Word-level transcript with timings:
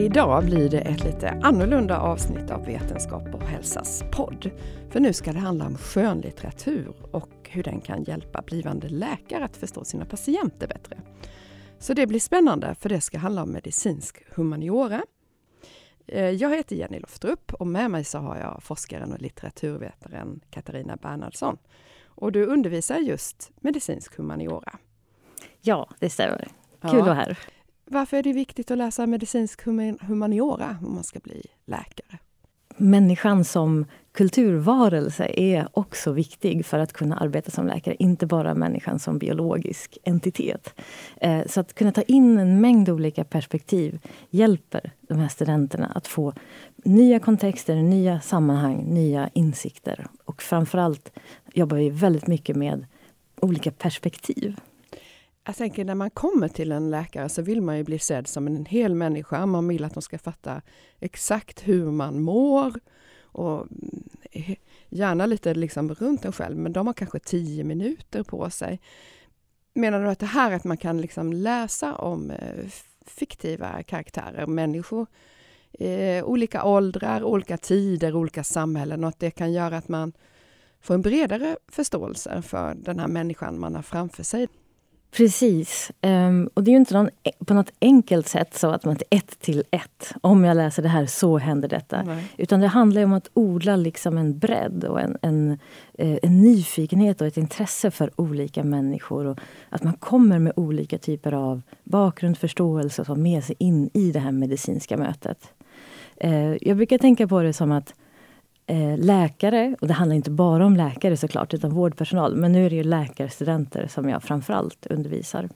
Idag 0.00 0.44
blir 0.44 0.70
det 0.70 0.80
ett 0.80 1.04
lite 1.04 1.30
annorlunda 1.42 2.00
avsnitt 2.00 2.50
av 2.50 2.64
Vetenskap 2.66 3.34
och 3.34 3.42
hälsas 3.42 4.04
podd. 4.12 4.50
För 4.90 5.00
nu 5.00 5.12
ska 5.12 5.32
det 5.32 5.38
handla 5.38 5.66
om 5.66 5.78
skönlitteratur 5.78 6.94
och 7.12 7.30
hur 7.48 7.62
den 7.62 7.80
kan 7.80 8.04
hjälpa 8.04 8.42
blivande 8.42 8.88
läkare 8.88 9.44
att 9.44 9.56
förstå 9.56 9.84
sina 9.84 10.04
patienter 10.04 10.68
bättre. 10.68 11.00
Så 11.78 11.94
det 11.94 12.06
blir 12.06 12.20
spännande 12.20 12.74
för 12.74 12.88
det 12.88 13.00
ska 13.00 13.18
handla 13.18 13.42
om 13.42 13.52
medicinsk 13.52 14.22
humaniora. 14.34 15.02
Eh, 16.06 16.30
jag 16.30 16.56
heter 16.56 16.76
Jenny 16.76 16.98
Lofterup 16.98 17.54
och 17.54 17.66
med 17.66 17.90
mig 17.90 18.04
så 18.04 18.18
har 18.18 18.36
jag 18.36 18.62
forskaren 18.62 19.12
och 19.12 19.20
litteraturvetaren 19.20 20.40
Katarina 20.50 20.96
Bernhardsson. 20.96 21.58
Och 22.04 22.32
du 22.32 22.46
undervisar 22.46 22.98
just 22.98 23.50
medicinsk 23.60 24.16
humaniora. 24.16 24.78
Ja, 25.60 25.88
det 25.98 26.10
stämmer. 26.10 26.48
Kul 26.80 26.90
ja. 26.92 26.98
att 26.98 27.06
vara 27.06 27.14
här. 27.14 27.38
Varför 27.92 28.16
är 28.16 28.22
det 28.22 28.32
viktigt 28.32 28.70
att 28.70 28.78
läsa 28.78 29.06
medicinsk 29.06 29.62
humaniora 30.00 30.76
om 30.82 30.94
man 30.94 31.04
ska 31.04 31.18
bli 31.18 31.42
läkare? 31.66 32.18
Människan 32.76 33.44
som 33.44 33.84
kulturvarelse 34.12 35.30
är 35.36 35.68
också 35.72 36.12
viktig 36.12 36.66
för 36.66 36.78
att 36.78 36.92
kunna 36.92 37.16
arbeta 37.16 37.50
som 37.50 37.66
läkare, 37.66 37.96
inte 37.98 38.26
bara 38.26 38.54
människan 38.54 38.98
som 38.98 39.18
biologisk 39.18 39.98
entitet. 40.04 40.74
Eh, 41.20 41.46
så 41.46 41.60
att 41.60 41.74
kunna 41.74 41.92
ta 41.92 42.02
in 42.02 42.38
en 42.38 42.60
mängd 42.60 42.88
olika 42.88 43.24
perspektiv 43.24 43.98
hjälper 44.30 44.92
de 45.00 45.18
här 45.18 45.28
studenterna 45.28 45.86
att 45.86 46.06
få 46.06 46.32
nya 46.84 47.18
kontexter, 47.18 47.76
nya 47.76 48.20
sammanhang, 48.20 48.84
nya 48.94 49.30
insikter. 49.34 50.06
Och 50.24 50.42
framförallt 50.42 51.12
jobbar 51.54 51.76
vi 51.76 51.90
väldigt 51.90 52.26
mycket 52.26 52.56
med 52.56 52.86
olika 53.40 53.70
perspektiv. 53.70 54.56
Jag 55.46 55.56
tänker 55.56 55.84
när 55.84 55.94
man 55.94 56.10
kommer 56.10 56.48
till 56.48 56.72
en 56.72 56.90
läkare 56.90 57.28
så 57.28 57.42
vill 57.42 57.62
man 57.62 57.76
ju 57.76 57.84
bli 57.84 57.98
sedd 57.98 58.26
som 58.26 58.46
en 58.46 58.64
hel 58.64 58.94
människa. 58.94 59.46
Man 59.46 59.68
vill 59.68 59.84
att 59.84 59.94
de 59.94 60.02
ska 60.02 60.18
fatta 60.18 60.62
exakt 61.00 61.68
hur 61.68 61.90
man 61.90 62.20
mår 62.20 62.80
och 63.22 63.66
mm, 63.70 64.56
gärna 64.88 65.26
lite 65.26 65.54
liksom 65.54 65.94
runt 65.94 66.24
en 66.24 66.32
själv, 66.32 66.56
men 66.56 66.72
de 66.72 66.86
har 66.86 66.94
kanske 66.94 67.18
tio 67.18 67.64
minuter 67.64 68.22
på 68.22 68.50
sig. 68.50 68.80
Menar 69.74 70.02
du 70.02 70.08
att 70.08 70.18
det 70.18 70.26
här 70.26 70.52
att 70.52 70.64
man 70.64 70.76
kan 70.76 71.00
liksom 71.00 71.32
läsa 71.32 71.94
om 71.94 72.30
eh, 72.30 72.66
fiktiva 73.06 73.82
karaktärer, 73.82 74.46
människor, 74.46 75.06
eh, 75.72 76.24
olika 76.24 76.64
åldrar, 76.64 77.22
olika 77.22 77.58
tider, 77.58 78.16
olika 78.16 78.44
samhällen 78.44 79.04
och 79.04 79.08
att 79.08 79.18
det 79.18 79.30
kan 79.30 79.52
göra 79.52 79.76
att 79.76 79.88
man 79.88 80.12
får 80.80 80.94
en 80.94 81.02
bredare 81.02 81.56
förståelse 81.68 82.42
för 82.42 82.74
den 82.74 82.98
här 82.98 83.08
människan 83.08 83.60
man 83.60 83.74
har 83.74 83.82
framför 83.82 84.22
sig? 84.22 84.48
Precis. 85.10 85.92
Um, 86.02 86.50
och 86.54 86.64
det 86.64 86.70
är 86.70 86.72
ju 86.72 86.78
inte 86.78 86.94
någon, 86.94 87.08
e, 87.22 87.30
på 87.46 87.54
något 87.54 87.72
enkelt 87.80 88.28
sätt 88.28 88.58
så 88.58 88.70
att 88.70 88.84
man 88.84 88.96
till 88.96 89.06
ett 89.10 89.40
till 89.40 89.64
ett, 89.70 90.14
om 90.20 90.44
jag 90.44 90.56
läser 90.56 90.82
det 90.82 90.88
här 90.88 91.06
så 91.06 91.38
händer 91.38 91.68
detta. 91.68 92.02
Nej. 92.02 92.24
Utan 92.36 92.60
det 92.60 92.66
handlar 92.66 93.04
om 93.04 93.12
att 93.12 93.30
odla 93.34 93.76
liksom 93.76 94.18
en 94.18 94.38
bredd 94.38 94.84
och 94.84 95.00
en, 95.00 95.18
en, 95.22 95.58
eh, 95.98 96.18
en, 96.22 96.42
nyfikenhet 96.42 97.20
och 97.20 97.26
ett 97.26 97.36
intresse 97.36 97.90
för 97.90 98.10
olika 98.16 98.64
människor. 98.64 99.26
Och 99.26 99.38
att 99.68 99.82
man 99.82 99.94
kommer 99.94 100.38
med 100.38 100.52
olika 100.56 100.98
typer 100.98 101.32
av 101.32 101.62
bakgrund, 101.84 102.38
förståelse 102.38 103.02
och 103.02 103.06
så 103.06 103.14
med 103.14 103.44
sig 103.44 103.56
in 103.58 103.90
i 103.94 104.12
det 104.12 104.20
här 104.20 104.32
medicinska 104.32 104.96
mötet. 104.96 105.52
Uh, 106.24 106.56
jag 106.60 106.76
brukar 106.76 106.98
tänka 106.98 107.28
på 107.28 107.42
det 107.42 107.52
som 107.52 107.72
att 107.72 107.94
läkare, 108.96 109.76
och 109.80 109.88
det 109.88 109.94
handlar 109.94 110.16
inte 110.16 110.30
bara 110.30 110.66
om 110.66 110.76
läkare 110.76 111.16
såklart, 111.16 111.54
utan 111.54 111.70
vårdpersonal, 111.70 112.36
men 112.36 112.52
nu 112.52 112.66
är 112.66 112.70
det 112.70 112.76
ju 112.76 112.84
läkarstudenter 112.84 113.86
som 113.86 114.08
jag 114.08 114.22
framförallt 114.22 114.86
undervisar. 114.86 115.48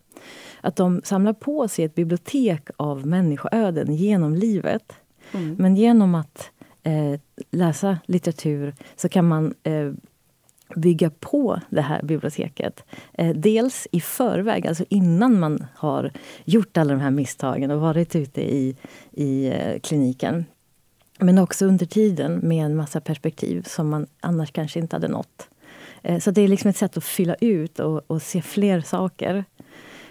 Att 0.61 0.77
de 0.77 1.01
samlar 1.05 1.33
på 1.33 1.69
sig 1.69 1.85
ett 1.85 1.95
bibliotek 1.95 2.69
av 2.77 3.07
människoöden 3.07 3.95
genom 3.95 4.35
livet. 4.35 4.93
Mm. 5.33 5.57
Men 5.59 5.77
genom 5.77 6.15
att 6.15 6.51
eh, 6.83 7.21
läsa 7.51 7.99
litteratur 8.07 8.75
så 8.97 9.09
kan 9.09 9.29
man 9.29 9.55
eh, 9.63 9.93
bygga 10.77 11.11
på 11.11 11.61
det 11.71 11.81
här 11.81 12.03
biblioteket. 12.03 12.85
Eh, 13.13 13.37
dels 13.37 13.89
i 13.93 14.01
förväg, 14.01 14.67
alltså 14.67 14.85
innan 14.89 15.41
man 15.41 15.67
har 15.75 16.11
gjort 16.45 16.77
alla 16.77 16.93
de 16.93 17.01
här 17.01 17.11
misstagen 17.11 17.71
och 17.71 17.81
varit 17.81 18.17
ute 18.17 18.55
i, 18.55 18.77
i 19.13 19.47
eh, 19.47 19.81
kliniken. 19.81 20.45
Men 21.19 21.39
också 21.39 21.67
under 21.67 21.87
tiden 21.87 22.41
med 22.43 22.65
en 22.67 22.77
massa 22.77 23.01
perspektiv 23.01 23.63
som 23.63 23.89
man 23.89 24.07
annars 24.21 24.53
kanske 24.53 24.79
inte 24.79 24.97
hade 24.97 25.09
nått. 25.09 25.49
Eh, 26.03 26.19
så 26.21 26.31
det 26.31 26.43
är 26.43 26.49
liksom 26.49 26.71
ett 26.71 26.77
sätt 26.77 26.97
att 26.97 27.05
fylla 27.05 27.35
ut 27.35 27.79
och, 27.79 28.11
och 28.11 28.23
se 28.23 28.43
fler 28.43 28.81
saker. 28.81 29.45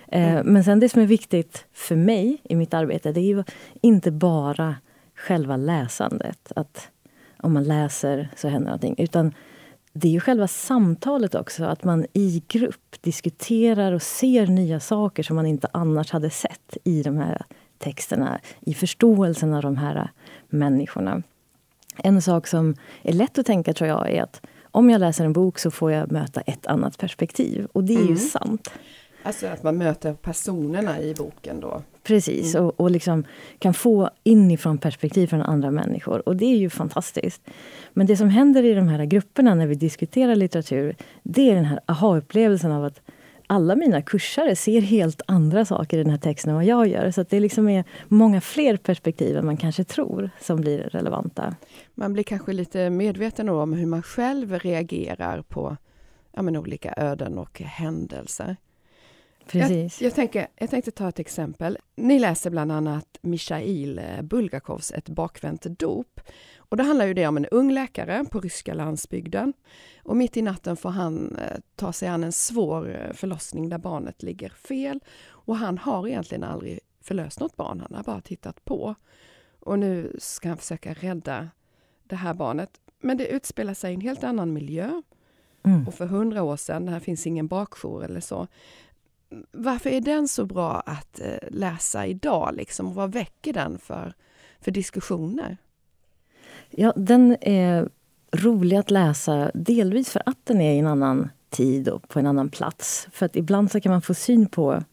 Eh, 0.08 0.34
mm. 0.34 0.54
Men 0.54 0.64
sen 0.64 0.80
det 0.80 0.90
som 0.90 1.02
är 1.02 1.06
viktigt 1.06 1.66
för 1.74 1.96
mig 1.96 2.38
i 2.44 2.56
mitt 2.56 2.74
arbete, 2.74 3.12
det 3.12 3.20
är 3.20 3.36
ju 3.36 3.44
inte 3.82 4.12
bara 4.12 4.76
själva 5.16 5.58
läsandet. 5.58 6.52
Att 6.56 6.90
om 7.38 7.54
man 7.54 7.64
läser 7.64 8.30
så 8.36 8.48
händer 8.48 8.66
någonting. 8.66 8.96
Utan 8.98 9.34
det 9.94 10.08
är 10.08 10.12
ju 10.12 10.20
själva 10.20 10.48
samtalet 10.48 11.36
också. 11.36 11.66
Att 11.66 11.84
man 11.84 12.06
i 12.14 12.44
grupp 12.48 13.02
diskuterar 13.02 13.92
och 13.92 14.02
ser 14.02 14.48
nya 14.48 14.80
saker 14.80 15.24
som 15.24 15.36
man 15.36 15.46
inte 15.46 15.68
annars 15.74 16.12
hade 16.12 16.30
sett 16.30 16.78
i 16.84 17.04
de 17.04 17.18
här 17.18 17.46
texterna, 17.84 18.40
i 18.62 18.74
förståelsen 18.74 19.54
av 19.54 19.62
de 19.62 19.78
här 19.78 20.10
människorna. 20.50 21.24
En 21.98 22.22
sak 22.22 22.48
som 22.48 22.76
är 23.02 23.14
lätt 23.14 23.38
att 23.38 23.46
tänka 23.46 23.74
tror 23.74 23.88
jag 23.88 24.12
är 24.12 24.24
att 24.24 24.42
om 24.72 24.90
jag 24.90 25.00
läser 25.00 25.26
en 25.26 25.34
bok 25.34 25.60
så 25.60 25.72
får 25.72 25.92
jag 25.92 26.12
möta 26.12 26.42
ett 26.42 26.68
annat 26.68 26.98
perspektiv. 26.98 27.68
Och 27.72 27.84
det 27.84 27.94
är 27.94 27.98
mm. 27.98 28.10
ju 28.10 28.18
sant. 28.18 28.70
Alltså 29.24 29.48
att 29.48 29.64
man 29.64 29.78
möter 29.78 30.14
personerna 30.14 31.02
i 31.02 31.14
boken 31.14 31.60
då? 31.60 31.82
Precis, 32.04 32.56
mm. 32.56 32.68
och, 32.68 32.80
och 32.80 32.92
liksom 32.92 33.24
kan 33.60 33.74
få 33.74 34.10
inifrån 34.24 34.78
perspektiv 34.78 35.28
från 35.28 35.42
andra 35.42 35.72
människor. 35.72 36.30
Och 36.30 36.36
det 36.36 36.46
är 36.46 36.58
ju 36.58 36.70
fantastiskt. 36.70 37.42
Men 37.94 38.08
det 38.08 38.18
som 38.18 38.30
händer 38.30 38.64
i 38.64 38.74
de 38.74 38.88
här 38.88 39.06
grupperna 39.06 39.56
när 39.56 39.68
vi 39.68 39.76
diskuterar 39.76 40.36
litteratur, 40.36 40.96
det 41.24 41.50
är 41.50 41.56
den 41.56 41.66
här 41.66 41.80
aha-upplevelsen 41.86 42.72
av 42.72 42.86
att 42.86 43.02
alla 43.54 43.76
mina 43.76 44.02
kursare 44.02 44.56
ser 44.56 44.82
helt 44.82 45.22
andra 45.28 45.66
saker 45.66 45.98
i 45.98 46.04
den 46.04 46.12
här 46.12 46.18
texten 46.18 46.50
än 46.50 46.56
vad 46.56 46.66
jag 46.66 46.88
gör. 46.88 47.12
Så 47.12 47.24
det 47.24 47.40
liksom 47.40 47.70
är 47.70 47.84
många 48.08 48.42
fler 48.42 48.78
perspektiv 48.78 49.38
än 49.38 49.46
man 49.46 49.58
kanske 49.58 49.84
tror 49.84 50.30
som 50.42 50.62
blir 50.62 50.80
relevanta. 50.80 51.56
Man 51.96 52.14
blir 52.14 52.24
kanske 52.24 52.54
lite 52.54 52.90
medveten 52.90 53.50
om 53.50 53.74
hur 53.74 53.86
man 53.86 54.04
själv 54.04 54.60
reagerar 54.60 55.42
på 55.42 55.78
ja, 56.32 56.42
men, 56.42 56.58
olika 56.58 56.94
öden 56.98 57.38
och 57.38 57.62
händelser. 57.62 58.56
Precis. 59.48 60.02
Jag, 60.02 60.08
jag, 60.08 60.16
tänker, 60.16 60.48
jag 60.56 60.70
tänkte 60.70 60.92
ta 60.92 61.10
ett 61.10 61.20
exempel. 61.20 61.78
Ni 61.96 62.20
läser 62.20 62.50
bland 62.50 62.72
annat 62.72 63.18
Michail 63.22 64.02
Bulgakovs 64.22 64.92
Ett 64.92 65.10
bakvänt 65.10 65.80
dop. 65.80 66.22
Och 66.74 66.78
då 66.78 66.84
handlar 66.84 67.06
ju 67.06 67.14
det 67.14 67.28
om 67.28 67.38
en 67.38 67.46
ung 67.46 67.72
läkare 67.72 68.26
på 68.32 68.40
ryska 68.40 68.74
landsbygden. 68.74 69.54
Och 70.04 70.18
mitt 70.18 70.38
i 70.38 70.42
natten 70.42 70.78
får 70.78 70.90
han 70.90 71.36
eh, 71.36 71.60
ta 71.76 71.94
sig 71.94 72.08
an 72.08 72.24
en 72.24 72.32
svår 72.32 72.90
eh, 72.90 73.14
förlossning 73.14 73.70
där 73.70 73.78
barnet 73.78 74.24
ligger 74.24 74.50
fel. 74.50 75.00
Och 75.28 75.58
han 75.58 75.78
har 75.78 76.08
egentligen 76.08 76.44
aldrig 76.44 76.80
förlöst 77.02 77.40
något 77.40 77.56
barn, 77.56 77.80
han 77.80 77.96
har 77.96 78.04
bara 78.04 78.22
tittat 78.22 78.66
på. 78.66 78.96
Och 79.60 79.80
nu 79.80 80.16
ska 80.20 80.50
han 80.50 80.58
försöka 80.58 80.94
rädda 80.94 81.50
det 82.04 82.16
här 82.16 82.34
barnet. 82.34 82.70
Men 83.00 83.18
det 83.18 83.28
utspelar 83.28 83.74
sig 83.74 83.92
i 83.92 83.96
en 83.96 84.02
helt 84.02 84.24
annan 84.24 84.54
miljö. 84.54 85.02
Mm. 85.64 85.88
Och 85.88 85.94
för 85.94 86.06
hundra 86.06 86.44
år 86.44 86.58
sedan, 86.58 86.88
här 86.88 87.00
finns 87.00 87.28
ingen 87.28 87.48
bakjour 87.48 88.04
eller 88.04 88.22
så. 88.22 88.48
Varför 89.52 89.90
är 89.90 90.02
den 90.02 90.28
så 90.28 90.46
bra 90.46 90.80
att 90.80 91.20
eh, 91.20 91.50
läsa 91.52 92.06
idag? 92.06 92.56
Liksom? 92.56 92.94
Vad 92.94 93.12
väcker 93.12 93.54
den 93.54 93.80
för, 93.80 94.14
för 94.60 94.72
diskussioner? 94.72 95.58
Ja, 96.76 96.94
den 96.96 97.38
är 97.42 97.90
rolig 98.32 98.78
att 98.78 98.92
läsa, 98.92 99.52
delvis 99.54 100.10
för 100.10 100.22
att 100.26 100.38
den 100.44 100.62
är 100.62 100.74
i 100.74 100.80
en 100.80 100.88
annan 100.88 101.30
tid 101.50 101.90
och 101.90 102.08
på 102.08 102.20
en 102.20 102.28
annan 102.28 102.50
plats. 102.50 103.08
För 103.12 103.26
att 103.26 103.36
ibland 103.36 103.72
så 103.72 103.82
kan 103.82 103.92
man 103.92 104.02
få 104.02 104.14
syn 104.14 104.48
på, 104.48 104.84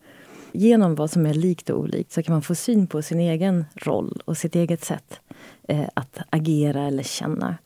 genom 0.53 0.95
vad 0.95 1.11
som 1.11 1.27
är 1.27 1.35
likt 1.35 1.71
och 1.71 1.79
olikt, 1.79 2.13
så 2.13 2.23
kan 2.23 2.33
man 2.33 2.43
få 2.43 2.55
syn 2.55 2.87
på 2.87 3.03
sin 3.03 3.21
egen 3.21 3.65
roll 3.75 4.23
och 4.25 4.37
sitt 4.37 4.55
eget 4.55 4.85
sätt 4.85 5.21
eh, 5.69 5.89
att 5.95 6.19
agera 6.31 6.87
eller 6.87 7.03
känna. 7.03 7.57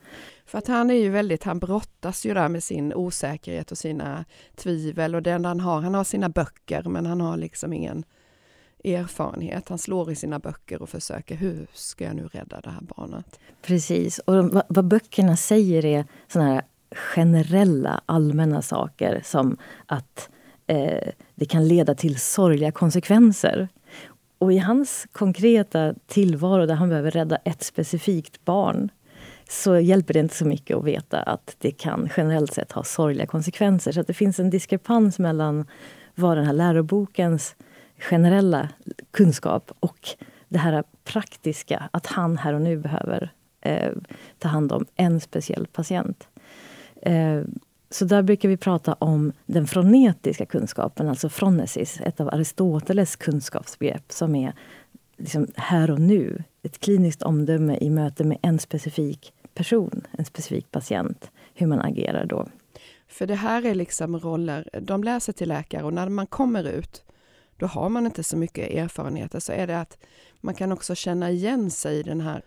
För 0.45 0.57
att 0.57 0.67
han 0.67 0.89
är 0.89 0.95
ju 0.95 1.09
väldigt, 1.09 1.43
han 1.43 1.59
brottas 1.59 2.25
ju 2.25 2.33
där 2.33 2.49
med 2.49 2.63
sin 2.63 2.93
osäkerhet 2.93 3.71
och 3.71 3.77
sina 3.77 4.25
tvivel 4.55 5.15
och 5.15 5.23
det 5.23 5.31
enda 5.31 5.49
han 5.49 5.59
har, 5.59 5.81
han 5.81 5.93
har 5.93 6.03
sina 6.03 6.29
böcker 6.29 6.83
men 6.83 7.05
han 7.05 7.21
har 7.21 7.37
liksom 7.37 7.73
ingen 7.73 8.03
erfarenhet. 8.93 9.69
Han 9.69 9.77
slår 9.77 10.11
i 10.11 10.15
sina 10.15 10.39
böcker 10.39 10.81
och 10.81 10.89
försöker, 10.89 11.35
hur 11.35 11.67
ska 11.73 12.03
jag 12.03 12.15
nu 12.15 12.27
rädda 12.27 12.61
det 12.61 12.69
här 12.69 12.81
barnet? 12.81 13.39
Precis, 13.61 14.19
och 14.19 14.35
vad, 14.35 14.63
vad 14.67 14.85
böckerna 14.85 15.37
säger 15.37 15.85
är 15.85 16.05
såna 16.27 16.45
här 16.45 16.61
generella, 16.95 18.01
allmänna 18.05 18.61
saker 18.61 19.21
som 19.25 19.57
att 19.85 20.29
eh, 20.67 21.09
det 21.35 21.45
kan 21.45 21.67
leda 21.67 21.95
till 21.95 22.19
sorgliga 22.19 22.71
konsekvenser. 22.71 23.67
Och 24.37 24.53
i 24.53 24.57
hans 24.57 25.07
konkreta 25.11 25.93
tillvaro 26.07 26.65
där 26.65 26.75
han 26.75 26.89
behöver 26.89 27.11
rädda 27.11 27.35
ett 27.35 27.63
specifikt 27.63 28.45
barn 28.45 28.91
så 29.49 29.79
hjälper 29.79 30.13
det 30.13 30.19
inte 30.19 30.35
så 30.35 30.45
mycket 30.45 30.77
att 30.77 30.83
veta 30.83 31.19
att 31.19 31.55
det 31.59 31.71
kan 31.71 32.09
generellt 32.17 32.53
sett 32.53 32.71
ha 32.71 32.83
sorgliga 32.83 33.25
konsekvenser. 33.25 33.91
Så 33.91 33.99
att 33.99 34.07
det 34.07 34.13
finns 34.13 34.39
en 34.39 34.49
diskrepans 34.49 35.19
mellan 35.19 35.65
vad 36.15 36.37
den 36.37 36.45
här 36.45 36.53
lärobokens 36.53 37.55
generella 37.97 38.69
kunskap 39.11 39.71
och 39.79 40.09
det 40.49 40.57
här 40.57 40.83
praktiska, 41.03 41.89
att 41.93 42.05
han 42.05 42.37
här 42.37 42.53
och 42.53 42.61
nu 42.61 42.77
behöver 42.77 43.33
eh, 43.61 43.91
ta 44.39 44.47
hand 44.47 44.71
om 44.71 44.85
en 44.95 45.21
speciell 45.21 45.67
patient. 45.67 46.27
Eh, 47.01 47.41
så 47.89 48.05
där 48.05 48.21
brukar 48.21 48.49
vi 48.49 48.57
prata 48.57 48.93
om 48.93 49.33
den 49.45 49.67
fronetiska 49.67 50.45
kunskapen, 50.45 51.09
alltså 51.09 51.29
fronesis, 51.29 52.01
ett 52.01 52.21
av 52.21 52.27
Aristoteles 52.27 53.15
kunskapsbegrepp 53.15 54.11
som 54.11 54.35
är 54.35 54.53
liksom 55.17 55.47
här 55.55 55.91
och 55.91 55.99
nu. 55.99 56.43
Ett 56.63 56.79
kliniskt 56.79 57.23
omdöme 57.23 57.77
i 57.81 57.89
möte 57.89 58.23
med 58.23 58.37
en 58.41 58.59
specifik 58.59 59.33
person, 59.53 60.07
en 60.11 60.25
specifik 60.25 60.71
patient. 60.71 61.31
Hur 61.53 61.67
man 61.67 61.81
agerar 61.81 62.25
då. 62.25 62.47
För 63.07 63.27
det 63.27 63.35
här 63.35 63.65
är 63.65 63.75
liksom 63.75 64.19
roller, 64.19 64.69
de 64.81 65.03
läser 65.03 65.33
till 65.33 65.49
läkare 65.49 65.83
och 65.83 65.93
när 65.93 66.09
man 66.09 66.27
kommer 66.27 66.63
ut 66.63 67.04
då 67.57 67.65
har 67.65 67.89
man 67.89 68.05
inte 68.05 68.23
så 68.23 68.37
mycket 68.37 68.71
erfarenheter 68.71 69.39
så 69.39 69.51
är 69.51 69.67
det 69.67 69.79
att 69.79 69.97
man 70.41 70.55
kan 70.55 70.71
också 70.71 70.95
känna 70.95 71.31
igen 71.31 71.71
sig 71.71 71.99
i 71.99 72.03
den 72.03 72.21
här 72.21 72.41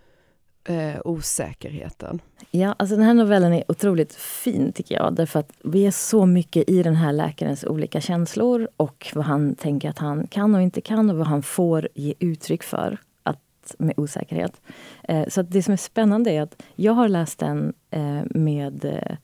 eh, 0.64 1.00
osäkerheten. 1.04 2.20
Ja, 2.50 2.74
alltså 2.78 2.96
den 2.96 3.04
här 3.04 3.14
novellen 3.14 3.52
är 3.52 3.64
otroligt 3.68 4.14
fin 4.14 4.72
tycker 4.72 4.94
jag. 4.94 5.14
Därför 5.14 5.40
att 5.40 5.52
vi 5.64 5.86
är 5.86 5.90
så 5.90 6.26
mycket 6.26 6.70
i 6.70 6.82
den 6.82 6.96
här 6.96 7.12
läkarens 7.12 7.64
olika 7.64 8.00
känslor 8.00 8.68
och 8.76 9.12
vad 9.14 9.24
han 9.24 9.54
tänker 9.54 9.90
att 9.90 9.98
han 9.98 10.26
kan 10.26 10.54
och 10.54 10.62
inte 10.62 10.80
kan 10.80 11.10
och 11.10 11.16
vad 11.16 11.26
han 11.26 11.42
får 11.42 11.88
ge 11.94 12.14
uttryck 12.18 12.62
för 12.62 12.98
att, 13.22 13.74
med 13.78 13.94
osäkerhet. 13.96 14.60
Eh, 15.02 15.28
så 15.28 15.42
det 15.42 15.62
som 15.62 15.72
är 15.72 15.76
spännande 15.76 16.30
är 16.30 16.42
att 16.42 16.62
jag 16.74 16.92
har 16.92 17.08
läst 17.08 17.38
den 17.38 17.72
eh, 17.90 18.22
med 18.30 18.84
eh, 18.84 19.16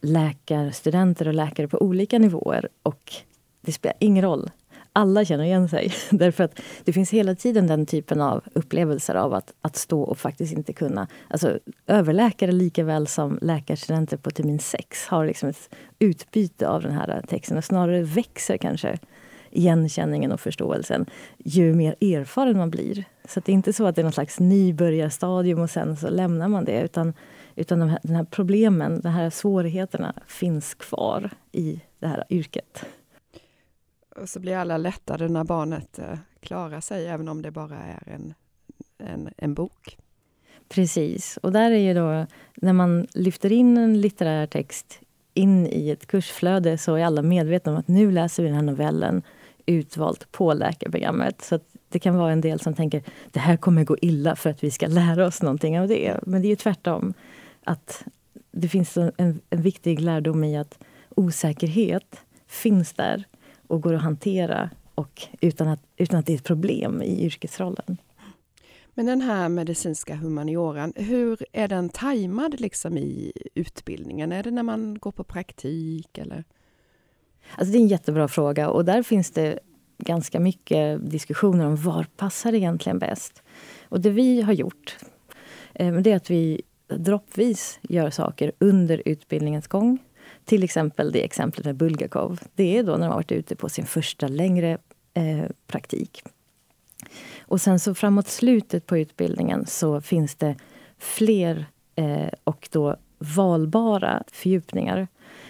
läkarstudenter 0.00 1.28
och 1.28 1.34
läkare 1.34 1.68
på 1.68 1.82
olika 1.82 2.18
nivåer 2.18 2.68
och 2.82 3.12
det 3.60 3.72
spelar 3.72 3.96
ingen 4.00 4.24
roll 4.24 4.50
alla 4.92 5.24
känner 5.24 5.44
igen 5.44 5.68
sig. 5.68 5.92
Därför 6.10 6.44
att 6.44 6.60
det 6.84 6.92
finns 6.92 7.10
hela 7.10 7.34
tiden 7.34 7.66
den 7.66 7.86
typen 7.86 8.20
av 8.20 8.44
upplevelser 8.52 9.14
av 9.14 9.34
att, 9.34 9.52
att 9.62 9.76
stå 9.76 10.02
och 10.02 10.18
faktiskt 10.18 10.52
inte 10.52 10.72
kunna... 10.72 11.06
Alltså, 11.28 11.58
överläkare 11.86 12.52
lika 12.52 12.84
väl 12.84 13.06
som 13.06 13.38
läkarstudenter 13.42 14.16
på 14.16 14.30
termin 14.30 14.58
6 14.58 15.06
har 15.06 15.26
liksom 15.26 15.48
ett 15.48 15.74
utbyte 15.98 16.68
av 16.68 16.82
den 16.82 16.92
här 16.92 17.24
texten. 17.28 17.56
Och 17.56 17.64
snarare 17.64 18.02
växer 18.02 18.56
kanske 18.56 18.98
igenkänningen 19.50 20.32
och 20.32 20.40
förståelsen 20.40 21.06
ju 21.38 21.74
mer 21.74 21.96
erfaren 22.00 22.58
man 22.58 22.70
blir. 22.70 23.04
Så 23.28 23.40
det 23.40 23.52
är 23.52 23.54
inte 23.54 23.72
så 23.72 23.86
att 23.86 23.96
det 23.96 24.02
är 24.02 24.04
något 24.04 24.14
slags 24.14 24.40
nybörjarstadium 24.40 25.60
och 25.60 25.70
sen 25.70 25.96
så 25.96 26.10
lämnar 26.10 26.48
man 26.48 26.64
det. 26.64 26.80
Utan, 26.80 27.14
utan 27.56 27.78
de 27.78 27.88
här, 27.88 27.98
den 28.02 28.16
här 28.16 28.24
problemen, 28.24 29.00
de 29.00 29.08
här 29.08 29.30
svårigheterna 29.30 30.14
finns 30.26 30.74
kvar 30.74 31.30
i 31.52 31.80
det 31.98 32.06
här 32.06 32.24
yrket. 32.30 32.84
Och 34.16 34.28
så 34.28 34.40
blir 34.40 34.56
alla 34.56 34.76
lättade 34.76 35.28
när 35.28 35.44
barnet 35.44 35.98
eh, 35.98 36.18
klarar 36.40 36.80
sig, 36.80 37.06
även 37.06 37.28
om 37.28 37.42
det 37.42 37.50
bara 37.50 37.76
är 37.76 38.02
en, 38.06 38.34
en, 38.98 39.28
en 39.36 39.54
bok. 39.54 39.98
Precis. 40.68 41.38
Och 41.42 41.52
där 41.52 41.70
är 41.70 41.76
ju 41.76 41.94
då, 41.94 42.26
när 42.54 42.72
man 42.72 43.06
lyfter 43.14 43.52
in 43.52 43.76
en 43.76 44.00
litterär 44.00 44.46
text 44.46 45.00
in 45.34 45.66
i 45.66 45.90
ett 45.90 46.06
kursflöde 46.06 46.78
så 46.78 46.94
är 46.94 47.04
alla 47.04 47.22
medvetna 47.22 47.72
om 47.72 47.78
att 47.78 47.88
nu 47.88 48.10
läser 48.10 48.42
vi 48.42 48.48
den 48.48 48.56
här 48.56 48.62
novellen 48.62 49.22
utvalt 49.66 50.32
på 50.32 50.54
läkarprogrammet. 50.54 51.42
Så 51.42 51.58
det 51.88 51.98
kan 51.98 52.16
vara 52.16 52.32
en 52.32 52.40
del 52.40 52.60
som 52.60 52.74
tänker 52.74 53.02
det 53.30 53.40
här 53.40 53.56
kommer 53.56 53.84
gå 53.84 53.96
illa 54.00 54.36
för 54.36 54.50
att 54.50 54.64
vi 54.64 54.70
ska 54.70 54.86
lära 54.86 55.26
oss 55.26 55.42
någonting 55.42 55.80
av 55.80 55.88
det. 55.88 56.20
Men 56.22 56.42
det 56.42 56.48
är 56.48 56.50
ju 56.50 56.56
tvärtom. 56.56 57.14
Att 57.64 58.04
det 58.50 58.68
finns 58.68 58.96
en, 58.96 59.12
en 59.50 59.62
viktig 59.62 60.00
lärdom 60.00 60.44
i 60.44 60.58
att 60.58 60.78
osäkerhet 61.08 62.20
finns 62.46 62.92
där 62.92 63.24
och 63.72 63.82
går 63.82 63.94
att 63.94 64.02
hantera 64.02 64.70
och 64.94 65.22
utan 65.40 65.68
att, 65.68 65.80
utan 65.96 66.18
att 66.18 66.26
det 66.26 66.32
är 66.32 66.36
ett 66.36 66.44
problem 66.44 67.02
i 67.02 67.24
yrkesrollen. 67.24 67.96
Men 68.94 69.06
den 69.06 69.20
här 69.20 69.48
medicinska 69.48 70.14
humanioran, 70.14 70.92
hur 70.96 71.44
är 71.52 71.68
den 71.68 71.88
tajmad 71.88 72.60
liksom 72.60 72.98
i 72.98 73.32
utbildningen? 73.54 74.32
Är 74.32 74.42
det 74.42 74.50
när 74.50 74.62
man 74.62 74.98
går 74.98 75.12
på 75.12 75.24
praktik 75.24 76.18
eller? 76.18 76.44
Alltså 77.56 77.72
det 77.72 77.78
är 77.78 77.80
en 77.80 77.88
jättebra 77.88 78.28
fråga 78.28 78.70
och 78.70 78.84
där 78.84 79.02
finns 79.02 79.30
det 79.30 79.58
ganska 79.98 80.40
mycket 80.40 81.10
diskussioner 81.10 81.66
om 81.66 81.76
var 81.76 82.06
passar 82.16 82.52
egentligen 82.52 82.98
bäst. 82.98 83.42
Och 83.88 84.00
det 84.00 84.10
vi 84.10 84.42
har 84.42 84.52
gjort, 84.52 84.96
eh, 85.74 85.94
det 85.94 86.12
är 86.12 86.16
att 86.16 86.30
vi 86.30 86.62
droppvis 86.88 87.78
gör 87.82 88.10
saker 88.10 88.52
under 88.58 89.02
utbildningens 89.04 89.68
gång. 89.68 89.98
Till 90.44 90.64
exempel 90.64 91.12
det 91.12 91.24
exemplet 91.24 91.66
med 91.66 91.76
Bulgakov. 91.76 92.40
Det 92.54 92.78
är 92.78 92.82
då 92.82 92.92
när 92.92 92.98
de 92.98 93.08
har 93.08 93.14
varit 93.14 93.32
ute 93.32 93.56
på 93.56 93.68
sin 93.68 93.86
första 93.86 94.28
längre 94.28 94.78
eh, 95.14 95.44
praktik. 95.66 96.22
Och 97.40 97.60
sen 97.60 97.80
så 97.80 97.94
framåt 97.94 98.28
slutet 98.28 98.86
på 98.86 98.98
utbildningen 98.98 99.66
så 99.66 100.00
finns 100.00 100.34
det 100.34 100.56
fler 100.98 101.66
eh, 101.96 102.28
och 102.44 102.68
då 102.72 102.96
valbara 103.18 104.22
fördjupningar. 104.32 105.08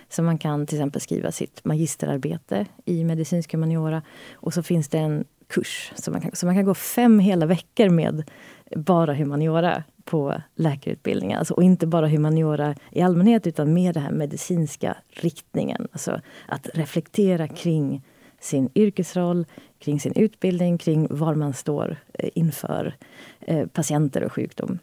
Så 0.09 0.23
man 0.23 0.39
kan 0.39 0.67
till 0.67 0.79
exempel 0.79 1.01
skriva 1.01 1.33
sitt 1.33 1.65
magisterarbete 1.65 2.67
i 2.85 3.05
medicinsk 3.05 3.53
humaniora. 3.53 4.03
Och 4.33 4.55
så 4.55 4.63
finns 4.63 4.89
det 4.89 4.99
en 4.99 5.25
kurs. 5.49 5.93
Så 5.95 6.11
man 6.11 6.21
kan, 6.21 6.31
så 6.35 6.47
man 6.47 6.55
kan 6.55 6.65
gå 6.65 6.75
fem 6.75 7.19
hela 7.19 7.47
veckor 7.47 7.89
med 7.89 8.31
bara 8.77 9.15
humaniora 9.15 9.83
på 10.05 10.43
läkarutbildningen. 10.55 11.39
Alltså, 11.39 11.55
och 11.55 11.63
inte 11.63 11.87
bara 11.87 12.09
humaniora 12.09 12.75
i 12.91 13.03
allmänhet 13.03 13.47
utan 13.47 13.73
mer 13.73 13.93
den 13.93 14.03
här 14.03 14.13
medicinska 14.13 14.97
riktningen. 15.09 15.89
Alltså 15.93 16.21
att 16.47 16.69
reflektera 16.75 17.49
kring 17.49 18.03
sin 18.41 18.71
yrkesroll, 18.75 19.47
kring 19.79 20.01
sin 20.01 20.13
utbildning, 20.17 20.79
kring 20.79 21.07
var 21.11 21.35
man 21.35 21.53
står 21.53 21.97
eh, 22.15 22.31
inför 22.35 22.97
eh, 23.41 23.67
patienter 23.67 24.25
och 24.25 24.33
sjukdom. 24.33 24.79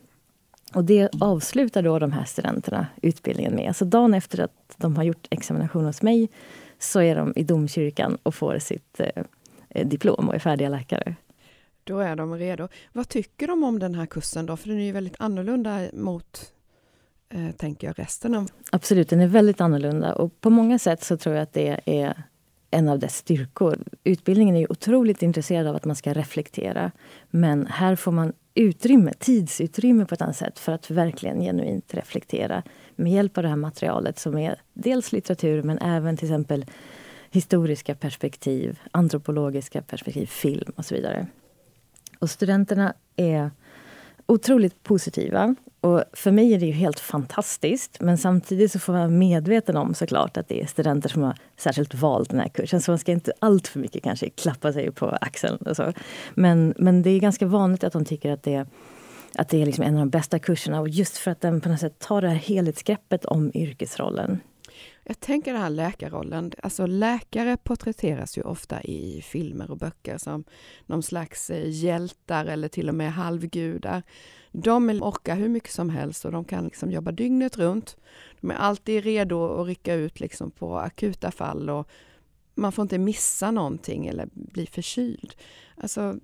Och 0.74 0.84
det 0.84 1.10
avslutar 1.22 1.84
då 1.84 2.00
de 2.00 2.12
här 2.12 2.24
studenterna 2.24 2.88
utbildningen 3.02 3.56
med. 3.56 3.76
Så 3.76 3.86
dagen 3.86 4.14
efter 4.14 4.40
att 4.40 4.76
de 4.78 4.96
har 4.96 5.04
gjort 5.04 5.28
examination 5.30 5.86
hos 5.86 6.02
mig 6.02 6.30
så 6.80 7.02
är 7.02 7.16
de 7.16 7.34
i 7.36 7.44
domkyrkan 7.44 8.18
och 8.24 8.36
får 8.36 8.60
sitt 8.60 9.00
eh, 9.00 9.88
diplom 9.88 10.28
och 10.28 10.36
är 10.36 10.40
färdiga 10.40 10.70
läkare. 10.70 11.16
Då 11.90 12.00
är 12.00 12.16
de 12.16 12.38
redo. 12.38 12.68
Vad 12.94 13.10
tycker 13.10 13.48
de 13.48 13.64
om 13.64 13.80
den 13.80 13.96
här 13.96 14.06
kursen 14.06 14.46
då? 14.46 14.58
För 14.58 14.70
den 14.70 14.80
är 14.80 14.86
ju 14.86 14.92
väldigt 14.92 15.16
annorlunda 15.20 15.80
mot 15.94 16.54
eh, 17.30 17.56
tänker 17.58 17.88
jag, 17.88 18.00
resten 18.00 18.36
av... 18.36 18.50
Absolut, 18.72 19.10
den 19.10 19.22
är 19.22 19.28
väldigt 19.28 19.62
annorlunda 19.62 20.14
och 20.14 20.42
på 20.42 20.50
många 20.50 20.80
sätt 20.80 21.04
så 21.04 21.18
tror 21.18 21.36
jag 21.36 21.44
att 21.44 21.54
det 21.54 21.80
är 21.86 22.24
en 22.72 22.90
av 22.90 23.00
dess 23.00 23.18
styrkor. 23.18 23.78
Utbildningen 24.04 24.56
är 24.56 24.60
ju 24.60 24.68
otroligt 24.70 25.24
intresserad 25.24 25.68
av 25.68 25.76
att 25.76 25.86
man 25.86 25.96
ska 25.96 26.14
reflektera. 26.14 26.92
Men 27.30 27.68
här 27.68 27.96
får 27.96 28.12
man 28.12 28.34
utrymme, 28.54 29.14
tidsutrymme 29.20 30.06
på 30.06 30.14
ett 30.14 30.22
annat 30.22 30.38
sätt 30.38 30.60
för 30.60 30.72
att 30.72 30.92
verkligen 30.92 31.42
genuint 31.42 31.94
reflektera 31.94 32.64
med 32.96 33.12
hjälp 33.12 33.38
av 33.38 33.44
det 33.44 33.50
här 33.50 33.56
materialet 33.56 34.20
som 34.20 34.38
är 34.38 34.62
dels 34.74 35.12
litteratur 35.12 35.64
men 35.64 35.78
även 35.78 36.18
till 36.18 36.28
exempel 36.28 36.66
historiska 37.32 37.96
perspektiv, 37.96 38.80
antropologiska 38.92 39.82
perspektiv, 39.82 40.26
film 40.26 40.72
och 40.76 40.86
så 40.86 40.96
vidare. 40.96 41.28
Och 42.20 42.30
studenterna 42.30 42.94
är 43.16 43.52
otroligt 44.26 44.84
positiva. 44.84 45.56
Och 45.82 46.04
för 46.14 46.32
mig 46.32 46.54
är 46.54 46.60
det 46.60 46.66
ju 46.66 46.72
helt 46.72 47.00
fantastiskt. 47.00 47.98
Men 48.00 48.18
samtidigt 48.18 48.72
så 48.72 48.80
får 48.80 48.94
man 48.94 49.02
vara 49.02 49.10
medveten 49.10 49.78
om 49.78 49.94
såklart 49.94 50.38
att 50.38 50.48
det 50.48 50.62
är 50.62 50.66
studenter 50.66 51.10
som 51.10 51.24
har 51.24 51.38
särskilt 51.58 51.94
valt 51.94 52.30
den 52.30 52.40
här 52.40 52.50
kursen. 52.50 52.82
Så 52.82 52.92
man 52.92 53.00
ska 53.00 53.12
inte 53.12 53.32
allt 53.40 53.68
för 53.68 53.80
mycket 53.80 54.04
kanske 54.04 54.30
klappa 54.30 54.74
sig 54.74 54.92
på 54.92 55.18
axeln. 55.22 55.58
Och 55.58 55.76
så. 55.76 55.94
Men, 56.34 56.74
men 56.78 57.02
det 57.02 57.10
är 57.10 57.20
ganska 57.20 57.46
vanligt 57.46 57.84
att 57.84 57.94
de 57.94 58.06
tycker 58.06 58.32
att 58.32 58.44
det, 58.44 58.66
att 59.36 59.50
det 59.50 59.62
är 59.62 59.66
liksom 59.66 59.84
en 59.84 59.94
av 59.94 60.00
de 60.00 60.10
bästa 60.10 60.40
kurserna. 60.40 60.80
Och 60.80 60.90
just 60.90 61.18
för 61.18 61.32
att 61.32 61.42
den 61.42 61.62
på 61.62 61.70
något 61.70 61.80
sätt 61.80 62.00
tar 62.00 62.22
det 62.22 62.30
här 62.30 62.36
helhetsgreppet 62.36 63.26
om 63.26 63.52
yrkesrollen. 63.54 64.40
Jag 65.04 65.20
tänker 65.20 65.54
den 65.54 65.62
här 65.62 65.70
läkarrollen, 65.70 66.52
alltså 66.64 66.86
läkare 66.86 67.58
porträtteras 67.58 68.38
ju 68.38 68.42
ofta 68.42 68.82
i 68.82 69.22
filmer 69.22 69.72
och 69.72 69.78
böcker 69.78 70.18
som 70.18 70.44
någon 70.86 71.04
slags 71.04 71.50
eh, 71.50 71.70
hjältar 71.70 72.46
eller 72.46 72.68
till 72.68 72.90
och 72.90 72.96
med 72.96 73.14
halvgudar. 73.14 74.04
De 74.52 74.90
orkar 74.90 75.36
hur 75.36 75.50
mycket 75.50 75.72
som 75.72 75.90
helst 75.90 76.26
och 76.26 76.32
de 76.32 76.46
kan 76.46 76.64
liksom 76.64 76.92
jobba 76.92 77.12
dygnet 77.12 77.58
runt. 77.58 77.98
De 78.42 78.52
är 78.52 78.56
alltid 78.56 79.04
redo 79.04 79.62
att 79.62 79.68
rycka 79.68 79.94
ut 79.94 80.20
liksom 80.20 80.52
på 80.52 80.78
akuta 80.78 81.32
fall 81.32 81.70
och 81.70 81.90
man 82.56 82.72
får 82.72 82.84
inte 82.84 82.98
missa 82.98 83.52
någonting 83.52 84.08
eller 84.08 84.30
bli 84.34 84.66
förkyld. 84.66 85.36
Alltså, 85.78 86.20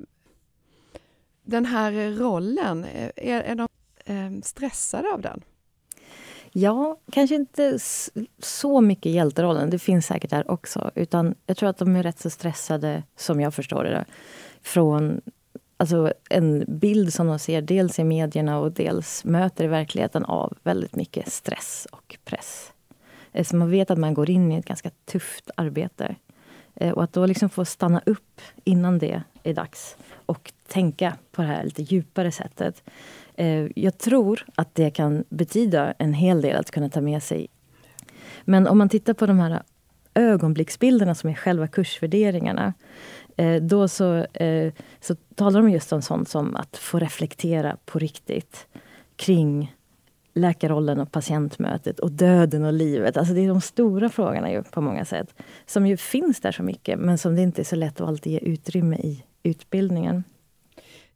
den 1.44 1.66
här 1.66 2.12
rollen, 2.12 2.84
eh, 2.84 3.12
är, 3.16 3.42
är 3.42 3.56
de 3.56 3.68
eh, 4.06 4.42
stressade 4.44 5.14
av 5.14 5.22
den? 5.22 5.44
Ja, 6.58 6.98
kanske 7.12 7.36
inte 7.36 7.80
så 8.40 8.82
mycket 8.82 9.12
hjälterollen. 9.12 9.70
Det 9.70 9.80
finns 9.80 10.06
säkert 10.06 10.30
där 10.30 10.52
också. 10.52 10.92
Utan 10.96 11.36
jag 11.46 11.58
tror 11.58 11.70
att 11.70 11.78
de 11.78 11.96
är 11.96 12.04
rätt 12.04 12.20
så 12.20 12.30
stressade, 12.30 13.04
som 13.16 13.42
jag 13.42 13.54
förstår 13.54 13.84
det, 13.84 14.06
från 14.62 15.22
alltså 15.78 16.14
en 16.30 16.66
bild 16.68 17.14
som 17.14 17.28
de 17.28 17.40
ser 17.40 17.62
dels 17.62 18.00
i 18.00 18.04
medierna 18.04 18.60
och 18.60 18.72
dels 18.72 19.26
möter 19.26 19.64
i 19.64 19.68
verkligheten 19.68 20.26
av 20.26 20.58
väldigt 20.64 20.96
mycket 20.96 21.32
stress 21.32 21.88
och 21.92 22.18
press. 22.26 22.74
Eh, 23.32 23.44
så 23.44 23.56
man 23.56 23.70
vet 23.70 23.92
att 23.92 24.00
man 24.00 24.14
går 24.14 24.30
in 24.30 24.52
i 24.52 24.58
ett 24.58 24.66
ganska 24.66 24.90
tufft 25.06 25.52
arbete. 25.56 26.16
Eh, 26.76 26.92
och 26.92 27.04
att 27.04 27.14
då 27.14 27.26
liksom 27.26 27.50
få 27.50 27.66
stanna 27.66 28.02
upp 28.06 28.42
innan 28.64 29.00
det 29.00 29.24
är 29.44 29.54
dags 29.54 29.98
och 30.26 30.54
tänka 30.68 31.18
på 31.32 31.42
det 31.42 31.48
här 31.48 31.64
lite 31.64 31.82
djupare 31.82 32.32
sättet. 32.32 32.84
Eh, 33.38 33.68
jag 33.76 33.98
tror 33.98 34.46
att 34.56 34.76
det 34.76 34.90
kan 34.90 35.24
betyda 35.30 35.92
en 35.92 36.14
hel 36.14 36.42
del 36.42 36.56
att 36.56 36.72
kunna 36.72 36.90
ta 36.90 37.02
med 37.02 37.24
sig. 37.24 37.48
Men 38.44 38.68
om 38.68 38.78
man 38.78 38.90
tittar 38.90 39.14
på 39.14 39.26
de 39.26 39.40
här 39.40 39.62
ögonblicksbilderna 40.16 41.16
som 41.16 41.30
är 41.30 41.34
själva 41.34 41.68
kursvärderingarna. 41.68 42.74
Eh, 43.38 43.62
då 43.62 43.88
så, 43.88 44.16
eh, 44.34 44.74
så 45.00 45.16
talar 45.16 45.62
de 45.62 45.70
just 45.70 45.94
om 45.94 46.02
sånt 46.02 46.30
som 46.30 46.56
att 46.56 46.78
få 46.78 47.00
reflektera 47.00 47.78
på 47.86 48.00
riktigt 48.00 48.68
kring 49.16 49.76
läkarrollen 50.34 51.00
och 51.00 51.12
patientmötet 51.12 52.00
och 52.00 52.12
döden 52.12 52.66
och 52.66 52.74
livet. 52.74 53.18
Alltså 53.18 53.34
det 53.34 53.42
är 53.42 53.48
de 53.48 53.62
stora 53.62 54.10
frågorna 54.10 54.52
ju 54.52 54.64
på 54.64 54.82
många 54.82 55.06
sätt. 55.06 55.36
Som 55.66 55.88
ju 55.88 55.98
finns 55.98 56.40
där 56.40 56.52
så 56.52 56.64
mycket 56.64 57.00
men 57.00 57.18
som 57.18 57.36
det 57.36 57.42
inte 57.42 57.62
är 57.62 57.64
så 57.64 57.76
lätt 57.76 58.02
att 58.02 58.08
alltid 58.08 58.34
ge 58.34 58.40
utrymme 58.40 58.96
i 58.96 59.24
utbildningen. 59.44 60.24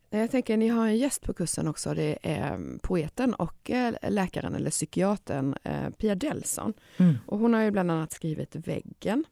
Jag 0.09 0.31
tänker, 0.31 0.57
ni 0.57 0.67
har 0.67 0.87
en 0.87 0.97
gäst 0.97 1.21
på 1.21 1.33
kursen 1.33 1.67
också. 1.67 1.93
Det 1.93 2.17
är 2.21 2.47
mm, 2.47 2.79
poeten 2.83 3.33
och 3.33 3.71
eh, 3.71 3.93
läkaren 4.09 4.55
eller 4.55 4.69
psykiatern 4.69 5.55
eh, 5.63 5.89
Pia 5.97 6.15
Delson. 6.15 6.73
Mm. 6.97 7.17
Och 7.25 7.39
hon 7.39 7.53
har 7.53 7.61
ju 7.61 7.71
bland 7.71 7.91
annat 7.91 8.11
skrivit 8.11 8.55
Väggen, 8.55 9.25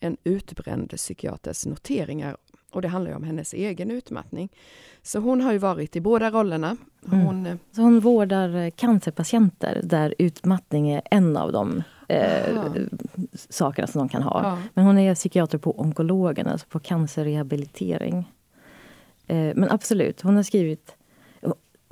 en 0.00 0.16
utbränd 0.24 0.90
psykiaters 0.90 1.66
noteringar. 1.66 2.36
Och 2.72 2.82
det 2.82 2.88
handlar 2.88 3.10
ju 3.10 3.16
om 3.16 3.22
hennes 3.22 3.54
egen 3.54 3.90
utmattning. 3.90 4.48
Så 5.02 5.18
hon 5.18 5.40
har 5.40 5.52
ju 5.52 5.58
varit 5.58 5.96
i 5.96 6.00
båda 6.00 6.30
rollerna. 6.30 6.76
Mm. 7.06 7.20
Hon, 7.20 7.46
mm. 7.46 7.58
Så 7.72 7.82
hon 7.82 8.00
vårdar 8.00 8.70
cancerpatienter 8.70 9.80
där 9.84 10.14
utmattning 10.18 10.90
är 10.90 11.02
en 11.10 11.36
av 11.36 11.52
de 11.52 11.82
eh, 12.08 12.72
sakerna 13.48 13.86
som 13.86 13.98
de 13.98 14.08
kan 14.08 14.22
ha. 14.22 14.42
Ja. 14.42 14.58
Men 14.74 14.84
hon 14.84 14.98
är 14.98 15.14
psykiater 15.14 15.58
på 15.58 15.80
onkologen, 15.80 16.46
alltså 16.46 16.66
på 16.68 16.80
cancerrehabilitering. 16.80 18.24
Eh, 19.30 19.52
men 19.54 19.70
absolut, 19.70 20.20
hon 20.20 20.36
har 20.36 20.42
skrivit... 20.42 20.96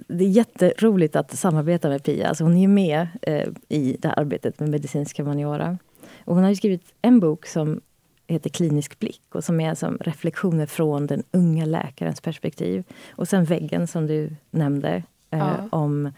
Det 0.08 0.24
är 0.24 0.28
jätteroligt 0.28 1.16
att 1.16 1.38
samarbeta 1.38 1.88
med 1.88 2.04
Pia. 2.04 2.28
Alltså 2.28 2.44
hon 2.44 2.56
är 2.56 2.68
med 2.68 3.08
eh, 3.22 3.48
i 3.68 3.96
det 3.98 4.08
här 4.08 4.18
arbetet 4.18 4.60
med 4.60 4.68
medicinsk 4.68 5.18
humaniora. 5.18 5.78
Och 6.24 6.34
hon 6.34 6.44
har 6.44 6.54
skrivit 6.54 6.92
en 7.02 7.20
bok 7.20 7.46
som 7.46 7.80
heter 8.26 8.50
Klinisk 8.50 8.98
blick 8.98 9.22
och 9.34 9.44
som 9.44 9.60
är 9.60 9.74
som 9.74 9.98
reflektioner 10.00 10.66
från 10.66 11.06
den 11.06 11.22
unga 11.30 11.64
läkarens 11.64 12.20
perspektiv. 12.20 12.84
Och 13.10 13.28
sen 13.28 13.44
Väggen 13.44 13.86
som 13.86 14.06
du 14.06 14.30
nämnde, 14.50 15.02
eh, 15.30 15.38
ja. 15.38 15.68
om 15.70 16.12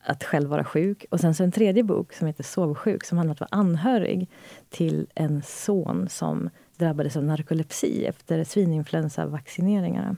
att 0.00 0.24
själv 0.24 0.48
vara 0.48 0.64
sjuk. 0.64 1.04
Och 1.10 1.20
sen 1.20 1.34
så 1.34 1.44
en 1.44 1.52
tredje 1.52 1.82
bok 1.82 2.12
som 2.12 2.26
heter 2.26 2.44
Sovsjuk 2.44 3.04
som 3.04 3.18
handlar 3.18 3.30
om 3.30 3.34
att 3.34 3.52
vara 3.52 3.60
anhörig 3.60 4.28
till 4.70 5.06
en 5.14 5.42
son 5.42 6.08
som 6.08 6.50
drabbades 6.76 7.16
av 7.16 7.24
narkolepsi 7.24 8.04
efter 8.04 8.44
svininfluensavaccineringarna. 8.44 10.16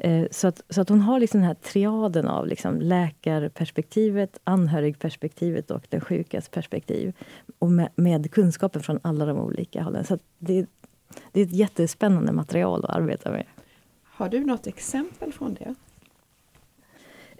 Eh, 0.00 0.26
så 0.30 0.48
att, 0.48 0.62
så 0.68 0.80
att 0.80 0.88
hon 0.88 1.00
har 1.00 1.20
liksom 1.20 1.40
den 1.40 1.46
här 1.46 1.54
triaden 1.54 2.28
av 2.28 2.46
liksom 2.46 2.80
läkarperspektivet, 2.80 4.38
anhörigperspektivet 4.44 5.70
och 5.70 5.86
den 5.88 6.00
sjukas 6.00 6.48
perspektiv. 6.48 7.12
Och 7.58 7.70
med, 7.70 7.88
med 7.94 8.30
kunskapen 8.30 8.82
från 8.82 9.00
alla 9.02 9.26
de 9.26 9.38
olika 9.38 9.82
hållen. 9.82 10.04
Så 10.04 10.18
det, 10.38 10.66
det 11.32 11.40
är 11.40 11.44
ett 11.44 11.52
jättespännande 11.52 12.32
material 12.32 12.84
att 12.84 12.90
arbeta 12.90 13.30
med. 13.30 13.44
Har 14.04 14.28
du 14.28 14.44
något 14.44 14.66
exempel 14.66 15.32
från 15.32 15.54
det? 15.54 15.74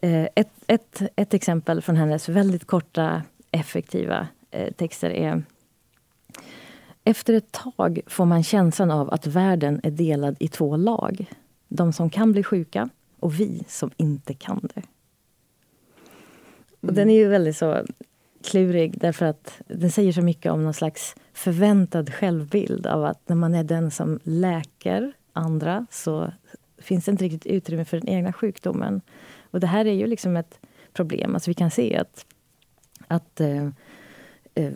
Eh, 0.09 0.29
ett, 0.35 0.51
ett, 0.67 1.03
ett 1.17 1.35
exempel 1.35 1.83
från 1.83 1.97
hennes 1.97 2.29
väldigt 2.29 2.65
korta, 2.65 3.23
effektiva 3.51 4.29
eh, 4.51 4.73
texter 4.73 5.11
är 5.11 5.43
Efter 7.05 7.35
ett 7.35 7.53
tag 7.53 8.01
får 8.07 8.25
man 8.25 8.43
känslan 8.43 8.91
av 8.91 9.15
att 9.15 9.27
världen 9.27 9.81
är 9.83 9.91
delad 9.91 10.37
i 10.41 10.49
två 10.49 10.77
lag 10.77 11.27
de 11.69 11.93
som 11.93 12.11
kan 12.11 12.33
bli 12.33 12.43
sjuka 12.43 12.89
och 13.21 13.41
vi 13.41 13.65
som 13.69 13.91
inte 13.97 14.35
kan 14.35 14.69
det. 14.75 14.83
Och 16.81 16.85
mm. 16.85 16.95
Den 16.95 17.11
är 17.11 17.15
ju 17.15 17.29
väldigt 17.29 17.57
så 17.57 17.85
klurig 18.45 19.01
därför 19.01 19.27
att 19.27 19.61
den 19.67 19.91
säger 19.91 20.13
så 20.13 20.23
mycket 20.23 20.53
om 20.53 20.65
någon 20.65 20.75
slags 20.75 21.17
förväntad 21.33 22.15
självbild 22.15 22.87
av 22.87 23.05
att 23.05 23.29
när 23.29 23.37
man 23.37 23.55
är 23.55 23.65
den 23.65 23.91
som 23.91 24.21
läker 24.23 25.13
andra 25.33 25.87
så 25.91 26.33
finns 26.79 27.05
det 27.05 27.11
inte 27.11 27.25
riktigt 27.25 27.47
utrymme 27.47 27.85
för 27.85 27.97
den 28.01 28.09
egna 28.09 28.33
sjukdomen. 28.33 29.01
Och 29.51 29.61
det 29.61 29.67
här 29.67 29.85
är 29.85 29.93
ju 29.93 30.07
liksom 30.07 30.37
ett 30.37 30.61
problem. 30.93 31.35
Alltså 31.35 31.51
vi 31.51 31.55
kan 31.55 31.71
se 31.71 31.97
att, 31.97 32.27
att 33.07 33.41
eh, 33.41 33.69
eh, 34.55 34.73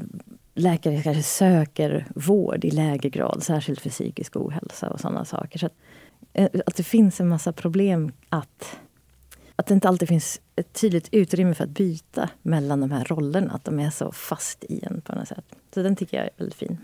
läkare 0.55 1.03
kanske 1.03 1.23
söker 1.23 2.07
vård 2.15 2.65
i 2.65 2.71
lägre 2.71 3.09
grad, 3.09 3.43
särskilt 3.43 3.81
för 3.81 3.91
psykisk 3.91 4.37
ohälsa 4.37 4.91
och 4.91 5.01
sådana 5.01 5.25
saker. 5.25 5.59
Så 5.59 5.67
att 5.67 5.77
Eh, 6.33 6.49
att 6.67 6.77
det 6.77 6.83
finns 6.83 7.21
en 7.21 7.29
massa 7.29 7.53
problem 7.53 8.13
att, 8.29 8.79
att 9.57 9.67
det 9.67 9.75
inte 9.75 9.89
alltid 9.89 10.09
finns 10.09 10.41
ett 10.57 10.73
tydligt 10.73 11.09
utrymme 11.13 11.55
för 11.55 11.65
att 11.65 11.71
byta 11.71 12.31
mellan 12.43 12.81
de 12.81 12.91
här 12.91 13.05
rollerna. 13.05 13.53
Att 13.53 13.65
de 13.65 13.81
är 13.81 13.91
så 13.91 14.13
fast 14.13 14.65
i 14.65 14.85
en 14.85 15.01
på 15.01 15.15
något 15.15 15.29
sätt. 15.29 15.45
Så 15.75 15.83
den 15.83 15.97
tycker 15.97 16.17
jag 16.17 16.27
är 16.27 16.31
väldigt 16.37 16.59
fin. 16.59 16.79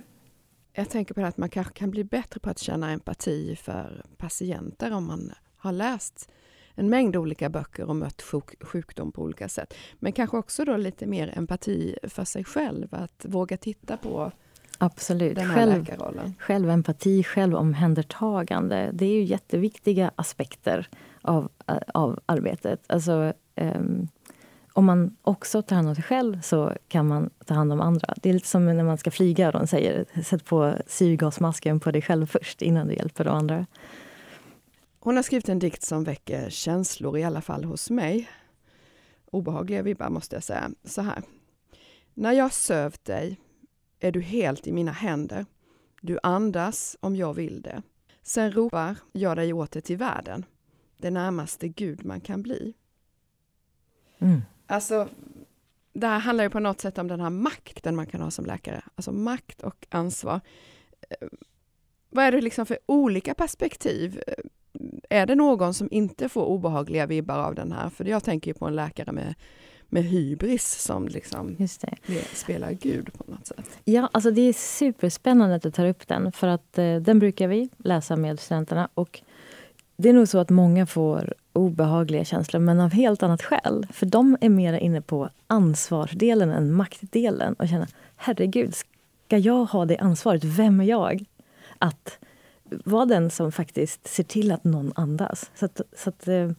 Jag 0.73 0.91
tänker 0.91 1.15
på 1.15 1.21
det 1.21 1.27
att 1.27 1.37
man 1.37 1.49
kanske 1.49 1.73
kan 1.73 1.91
bli 1.91 2.05
bättre 2.05 2.41
på 2.41 2.51
att 2.51 2.59
känna 2.59 2.91
empati 2.91 3.57
för 3.57 4.05
patienter 4.17 4.93
om 4.93 5.07
man 5.07 5.33
har 5.57 5.73
läst 5.73 6.31
en 6.75 6.91
mängd 6.91 7.17
olika 7.17 7.49
böcker 7.49 7.85
och 7.89 7.97
mött 7.97 8.23
sjuk, 8.23 8.65
sjukdom 8.65 9.13
på 9.13 9.23
olika 9.23 9.49
sätt. 9.49 9.75
Men 9.99 10.13
kanske 10.13 10.37
också 10.37 10.65
då 10.65 10.77
lite 10.77 11.07
mer 11.07 11.33
empati 11.37 11.97
för 12.03 12.25
sig 12.25 12.45
själv, 12.45 12.95
att 12.95 13.25
våga 13.29 13.57
titta 13.57 13.97
på 13.97 14.33
Absolut. 14.79 15.35
Den 15.35 15.47
här 15.47 15.55
Själv, 15.57 15.79
läkarrollen. 15.79 16.35
Självempati, 16.39 17.25
självomhändertagande. 17.25 18.91
Det 18.93 19.07
är 19.07 19.13
ju 19.13 19.23
jätteviktiga 19.25 20.11
aspekter 20.17 20.89
av, 21.23 21.49
av 21.95 22.21
arbetet. 22.27 22.81
Alltså, 22.87 23.33
um, 23.57 24.09
om 24.73 24.85
man 24.85 25.17
också 25.23 25.63
tar 25.63 25.77
hand 25.77 25.89
om 25.89 25.95
sig 25.95 26.05
själv 26.05 26.41
så 26.41 26.73
kan 26.89 27.09
man 27.09 27.31
ta 27.45 27.55
hand 27.55 27.73
om 27.73 27.81
andra. 27.81 28.15
Det 28.23 28.29
är 28.29 28.33
lite 28.33 28.49
som 28.49 28.65
när 28.65 28.85
man 28.85 28.99
ska 28.99 29.11
flyga. 29.11 29.53
De 29.53 29.67
säger 29.67 30.05
sätt 30.25 30.45
på 30.45 30.75
syrgasmasken 30.87 31.81
på 31.81 31.91
dig 31.91 32.03
själv 32.03 32.27
först 32.27 32.63
innan 32.63 32.87
du 32.89 32.95
hjälper 32.95 33.25
de 33.25 33.31
andra. 33.31 33.67
Hon 35.01 35.17
har 35.17 35.23
skrivit 35.23 35.49
en 35.49 35.59
dikt 35.59 35.83
som 35.83 36.05
väcker 36.05 36.51
känslor, 36.51 37.19
i 37.19 37.25
alla 37.25 37.41
fall 37.41 37.65
hos 37.65 37.91
mig. 37.91 38.29
Obehagliga 39.31 39.83
vibbar 39.83 40.11
måste 40.11 40.37
jag 40.37 40.43
säga. 40.43 40.71
Så 40.85 41.03
här. 41.03 41.23
När 42.15 42.33
jag 42.33 42.53
sövt 42.53 43.05
dig 43.05 43.41
är 44.01 44.13
du 44.13 44.21
helt 44.21 44.67
i 44.67 44.73
mina 44.73 44.93
händer. 44.93 45.47
Du 46.01 46.19
andas 46.23 46.97
om 47.01 47.17
jag 47.17 47.35
vill 47.35 47.63
det. 47.63 47.83
Sen 48.23 48.53
ropar 48.53 48.97
jag 49.13 49.37
dig 49.37 49.53
åter 49.53 49.81
till 49.81 49.97
världen, 49.97 50.45
det 50.97 51.11
närmaste 51.11 51.69
Gud 51.69 52.05
man 52.05 52.21
kan 52.21 52.43
bli. 52.43 52.75
Mm. 54.19 54.43
Alltså, 54.67 55.09
det 55.93 56.07
här 56.07 56.19
handlar 56.19 56.45
ju 56.45 56.51
på 56.51 56.61
något 56.61 56.81
sätt 56.81 56.99
om 56.99 57.09
den 57.09 57.21
här 57.21 57.31
makten 57.31 57.97
man 57.97 58.07
kan 58.07 58.21
ha 58.21 58.31
som 58.31 58.47
läkare. 58.47 58.83
Alltså 58.95 59.13
makt 59.13 59.63
och 59.63 59.87
ansvar. 59.91 60.41
Eh, 61.11 61.29
vad 62.11 62.25
är 62.25 62.33
det 62.33 62.41
liksom 62.41 62.67
för 62.67 62.79
olika 62.87 63.35
perspektiv? 63.35 64.23
Eh, 64.27 64.35
är 65.11 65.27
det 65.27 65.35
någon 65.35 65.75
som 65.75 65.89
inte 65.91 66.29
får 66.29 66.45
obehagliga 66.45 67.07
vibbar 67.07 67.39
av 67.39 67.55
den 67.55 67.73
här? 67.73 67.91
För 67.91 68.05
jag 68.05 68.25
tänker 68.25 68.53
på 68.55 68.67
en 68.67 68.77
läkare 68.77 69.13
med 69.13 69.35
med 69.89 70.05
hybris 70.05 70.83
som 70.83 71.09
liksom 71.09 71.57
spelar 72.33 72.73
Gud 72.73 73.13
på 73.13 73.25
något 73.27 73.47
sätt. 73.47 73.71
Ja, 73.85 74.09
alltså 74.13 74.31
det 74.31 74.41
är 74.41 74.53
superspännande 74.53 75.55
att 75.55 75.63
du 75.63 75.71
tar 75.71 75.87
upp 75.87 76.09
den 76.09 76.33
för 76.33 76.49
att 76.49 76.79
eh, 76.79 76.97
den 76.97 77.19
brukar 77.19 77.49
vi 77.49 77.69
läsa 77.77 78.17
med 78.17 78.41
studenterna. 78.41 78.89
Och 78.95 79.21
det 79.97 80.09
är 80.09 80.13
nog 80.13 80.29
så 80.29 80.39
att 80.39 80.51
många 80.51 80.87
får 80.87 81.35
obehagliga 81.53 82.25
känslor 82.25 82.61
men 82.61 82.81
av 82.81 82.91
helt 82.91 83.23
annat 83.23 83.43
skäl. 83.43 83.87
För 83.93 84.07
de 84.07 84.37
är 84.41 84.49
mer 84.49 84.73
inne 84.73 85.01
på 85.01 85.31
ansvarsdelen 85.47 86.51
än 86.51 86.73
maktdelen 86.73 87.55
och 87.55 87.69
känner 87.69 87.89
herregud, 88.17 88.75
ska 88.75 89.39
jag 89.39 89.65
ha 89.65 89.85
det 89.85 89.97
ansvaret? 89.97 90.45
Vem 90.45 90.81
är 90.81 90.85
jag? 90.85 91.25
Att 91.79 92.19
vara 92.85 93.07
den 93.07 93.31
som 93.31 93.53
faktiskt 93.53 94.07
ser 94.07 94.25
till 94.25 94.53
att 94.53 94.65
någon 94.65 94.93
andas. 94.95 95.51
Så 95.55 95.65
att, 95.65 95.81
så 95.97 96.09
att 96.09 96.29
eh, 96.29 96.51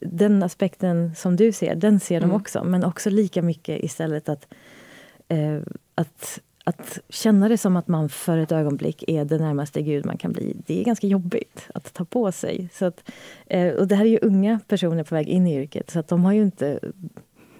den 0.00 0.42
aspekten 0.42 1.14
som 1.14 1.36
du 1.36 1.52
ser, 1.52 1.74
den 1.74 2.00
ser 2.00 2.16
mm. 2.16 2.28
de 2.28 2.36
också. 2.36 2.64
Men 2.64 2.84
också 2.84 3.10
lika 3.10 3.42
mycket 3.42 3.84
istället 3.84 4.28
att, 4.28 4.48
eh, 5.28 5.60
att, 5.94 6.40
att 6.64 6.98
känna 7.08 7.48
det 7.48 7.58
som 7.58 7.76
att 7.76 7.88
man 7.88 8.08
för 8.08 8.38
ett 8.38 8.52
ögonblick 8.52 9.04
är 9.08 9.24
det 9.24 9.38
närmaste 9.38 9.82
Gud 9.82 10.06
man 10.06 10.18
kan 10.18 10.32
bli. 10.32 10.56
Det 10.66 10.80
är 10.80 10.84
ganska 10.84 11.06
jobbigt 11.06 11.68
att 11.74 11.92
ta 11.92 12.04
på 12.04 12.32
sig. 12.32 12.68
Så 12.72 12.84
att, 12.84 13.10
eh, 13.46 13.74
och 13.74 13.88
det 13.88 13.96
här 13.96 14.04
är 14.04 14.10
ju 14.10 14.18
unga 14.22 14.60
personer 14.68 15.04
på 15.04 15.14
väg 15.14 15.28
in 15.28 15.46
i 15.46 15.56
yrket 15.56 15.90
så 15.90 15.98
att 15.98 16.08
de 16.08 16.24
har 16.24 16.32
ju 16.32 16.42
inte 16.42 16.80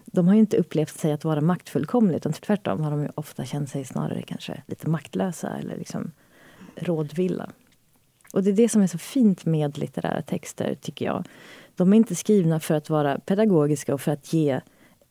de 0.06 0.28
har 0.28 0.34
ju 0.34 0.40
inte 0.40 0.56
upplevt 0.56 0.98
sig 0.98 1.12
att 1.12 1.24
vara 1.24 1.40
maktfullkomliga 1.40 2.16
utan 2.16 2.32
tvärtom 2.32 2.80
har 2.80 2.90
de 2.90 3.08
ofta 3.14 3.44
känt 3.44 3.70
sig 3.70 3.84
snarare 3.84 4.22
kanske 4.22 4.62
lite 4.66 4.88
maktlösa 4.90 5.58
eller 5.58 5.76
liksom 5.76 6.12
rådvilla. 6.76 7.50
Och 8.32 8.42
det 8.42 8.50
är 8.50 8.54
det 8.54 8.68
som 8.68 8.82
är 8.82 8.86
så 8.86 8.98
fint 8.98 9.44
med 9.44 9.78
litterära 9.78 10.22
texter, 10.22 10.74
tycker 10.80 11.04
jag 11.04 11.24
de 11.76 11.92
är 11.92 11.97
inte 11.97 12.14
skrivna 12.14 12.61
för 12.61 12.75
att 12.75 12.90
vara 12.90 13.18
pedagogiska 13.18 13.95
och 13.95 14.00
för 14.00 14.12
att 14.12 14.33
ge 14.33 14.61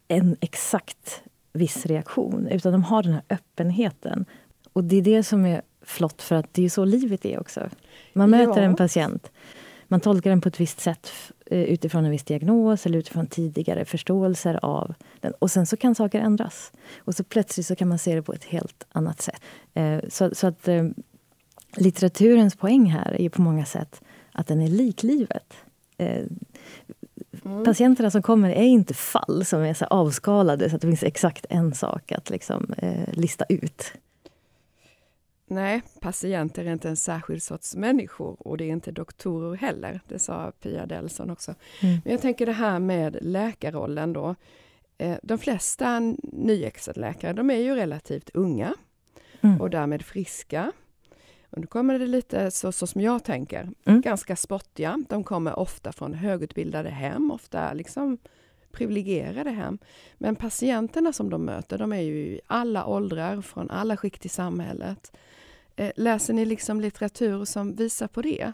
en 0.08 0.36
exakt 0.40 1.22
viss 1.54 1.86
reaktion. 1.86 2.48
Utan 2.48 2.72
de 2.72 2.84
har 2.84 3.04
den 3.04 3.14
här 3.14 3.24
öppenheten. 3.30 4.26
Och 4.74 4.84
det 4.84 4.96
är 4.96 5.02
det 5.02 5.24
som 5.24 5.46
är 5.46 5.62
flott, 5.82 6.22
för 6.22 6.36
att 6.36 6.54
det 6.54 6.66
är 6.66 6.70
så 6.70 6.86
livet 6.86 7.26
är 7.26 7.40
också. 7.40 7.70
Man 8.14 8.30
möter 8.30 8.62
ja. 8.62 8.68
en 8.68 8.76
patient 8.76 9.32
man 9.88 10.00
tolkar 10.00 10.30
den 10.30 10.42
på 10.42 10.50
ett 10.50 10.60
visst 10.60 10.80
sätt 10.80 11.12
eh, 11.46 11.64
utifrån 11.64 12.06
en 12.06 12.12
viss 12.12 12.24
diagnos 12.24 12.86
eller 12.86 13.00
utifrån 13.00 13.28
tidigare 13.28 13.86
förståelser 13.86 14.60
av 14.66 14.94
den. 15.20 15.34
Och 15.40 15.52
sen 15.52 15.66
så 15.66 15.78
kan 15.78 15.96
saker 15.96 16.20
ändras. 16.20 16.72
Och 16.98 17.16
så 17.16 17.24
plötsligt 17.24 17.66
så 17.66 17.76
kan 17.76 17.88
man 17.88 18.00
se 18.00 18.16
det 18.16 18.22
på 18.22 18.34
ett 18.34 18.44
helt 18.44 18.86
annat 18.92 19.22
sätt. 19.22 19.42
Eh, 19.74 20.00
så, 20.10 20.36
så 20.36 20.48
att 20.48 20.68
eh, 20.68 20.86
litteraturens 21.78 22.56
poäng 22.56 22.86
här 22.86 23.22
är 23.22 23.30
på 23.30 23.42
många 23.42 23.66
sätt 23.66 24.02
att 24.32 24.48
den 24.48 24.62
är 24.62 24.68
lik 24.68 25.04
livet. 25.04 25.54
Mm. 25.98 27.66
Patienterna 27.66 28.12
som 28.12 28.22
kommer 28.22 28.50
är 28.50 28.64
inte 28.64 28.94
fall 28.94 29.46
som 29.46 29.62
är 29.62 29.74
så 29.74 29.86
avskalade 29.86 30.70
så 30.70 30.75
att 30.75 30.82
det 30.82 30.88
finns 30.88 31.04
exakt 31.04 31.46
en 31.50 31.74
sak 31.74 32.12
att 32.12 32.30
liksom, 32.30 32.74
eh, 32.78 33.14
lista 33.14 33.46
ut. 33.50 33.94
Nej, 35.48 35.82
patienter 36.00 36.66
är 36.66 36.74
inte 36.74 36.90
en 36.90 36.98
särskild 36.98 37.44
sorts 37.44 37.75
människor 37.75 38.36
och 38.40 38.58
det 38.58 38.64
är 38.64 38.70
inte 38.70 38.92
doktorer 38.92 39.58
heller. 39.58 40.00
Det 40.08 40.20
sa 40.20 40.52
Pia 40.62 40.86
Delson 40.86 41.30
också. 41.30 41.56
Mm. 41.82 41.98
Men 42.04 42.12
jag 42.12 42.22
tänker 42.22 42.46
det 42.46 42.52
här 42.52 42.80
med 42.80 43.18
läkarrollen 43.22 44.14
då. 44.14 44.36
Eh, 44.98 45.18
de 45.24 45.38
flesta 45.38 46.00
nyexade 46.24 47.00
läkare, 47.00 47.34
de 47.34 47.50
är 47.50 47.58
ju 47.58 47.75
relativt 47.75 48.30
unga 48.34 48.74
mm. 49.42 49.62
och 49.62 49.70
därmed 49.70 50.02
friska. 50.02 50.72
Och 51.56 51.62
nu 51.62 51.68
kommer 51.68 52.00
det 52.00 52.08
lite 52.08 52.52
så, 52.52 52.72
så 52.72 52.88
som 52.88 53.02
jag 53.02 53.24
tänker, 53.24 53.70
mm. 53.86 54.02
ganska 54.02 54.36
spottiga. 54.36 55.04
De 55.10 55.24
kommer 55.24 55.60
ofta 55.60 55.92
från 55.92 56.14
högutbildade 56.14 56.90
hem, 56.90 57.32
ofta 57.32 57.74
liksom 57.74 58.18
privilegierade 58.72 59.50
hem. 59.50 59.78
Men 60.18 60.36
patienterna 60.36 61.14
som 61.14 61.30
de 61.30 61.46
möter, 61.46 61.78
de 61.78 61.94
är 61.94 62.02
ju 62.02 62.18
i 62.18 62.42
alla 62.48 62.86
åldrar, 62.86 63.42
från 63.42 63.70
alla 63.70 63.98
skikt 63.98 64.26
i 64.26 64.30
samhället. 64.30 65.18
Eh, 65.76 65.92
läser 65.96 66.34
ni 66.34 66.46
liksom 66.46 66.82
litteratur 66.82 67.46
som 67.46 67.76
visar 67.76 68.08
på 68.08 68.22
det? 68.22 68.54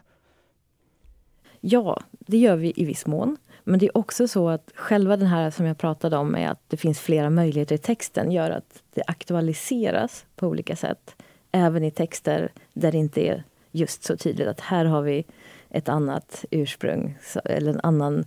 Ja, 1.60 2.02
det 2.12 2.38
gör 2.38 2.56
vi 2.56 2.74
i 2.76 2.86
viss 2.86 3.06
mån. 3.06 3.38
Men 3.64 3.80
det 3.80 3.86
är 3.86 3.98
också 3.98 4.28
så 4.28 4.50
att 4.50 4.72
själva 4.76 5.18
den 5.18 5.28
här 5.28 5.52
som 5.52 5.66
jag 5.66 5.78
pratade 5.78 6.18
om, 6.18 6.36
är 6.36 6.48
att 6.48 6.70
det 6.70 6.78
finns 6.78 7.00
flera 7.00 7.30
möjligheter 7.30 7.76
i 7.76 7.78
texten, 7.78 8.32
gör 8.32 8.52
att 8.52 8.84
det 8.94 9.04
aktualiseras 9.08 10.26
på 10.36 10.48
olika 10.48 10.76
sätt. 10.76 11.16
Även 11.52 11.84
i 11.84 11.92
texter 11.92 12.52
där 12.74 12.92
det 12.92 12.98
inte 12.98 13.22
är 13.22 13.44
just 13.72 14.04
så 14.04 14.18
tydligt 14.18 14.48
att 14.48 14.60
här 14.60 14.86
har 14.86 15.02
vi 15.02 15.26
ett 15.70 15.90
annat 15.90 16.46
ursprung 16.52 17.18
eller 17.46 17.74
en 17.74 17.80
annan 17.84 18.26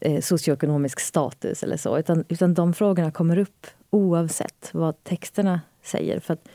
eh, 0.00 0.20
socioekonomisk 0.20 1.00
status 1.00 1.62
eller 1.62 1.76
så. 1.76 1.98
Utan, 1.98 2.24
utan 2.28 2.54
de 2.54 2.74
frågorna 2.74 3.10
kommer 3.10 3.38
upp 3.38 3.66
oavsett 3.90 4.70
vad 4.72 5.04
texterna 5.04 5.60
säger. 5.82 6.20
För 6.20 6.34
att 6.34 6.48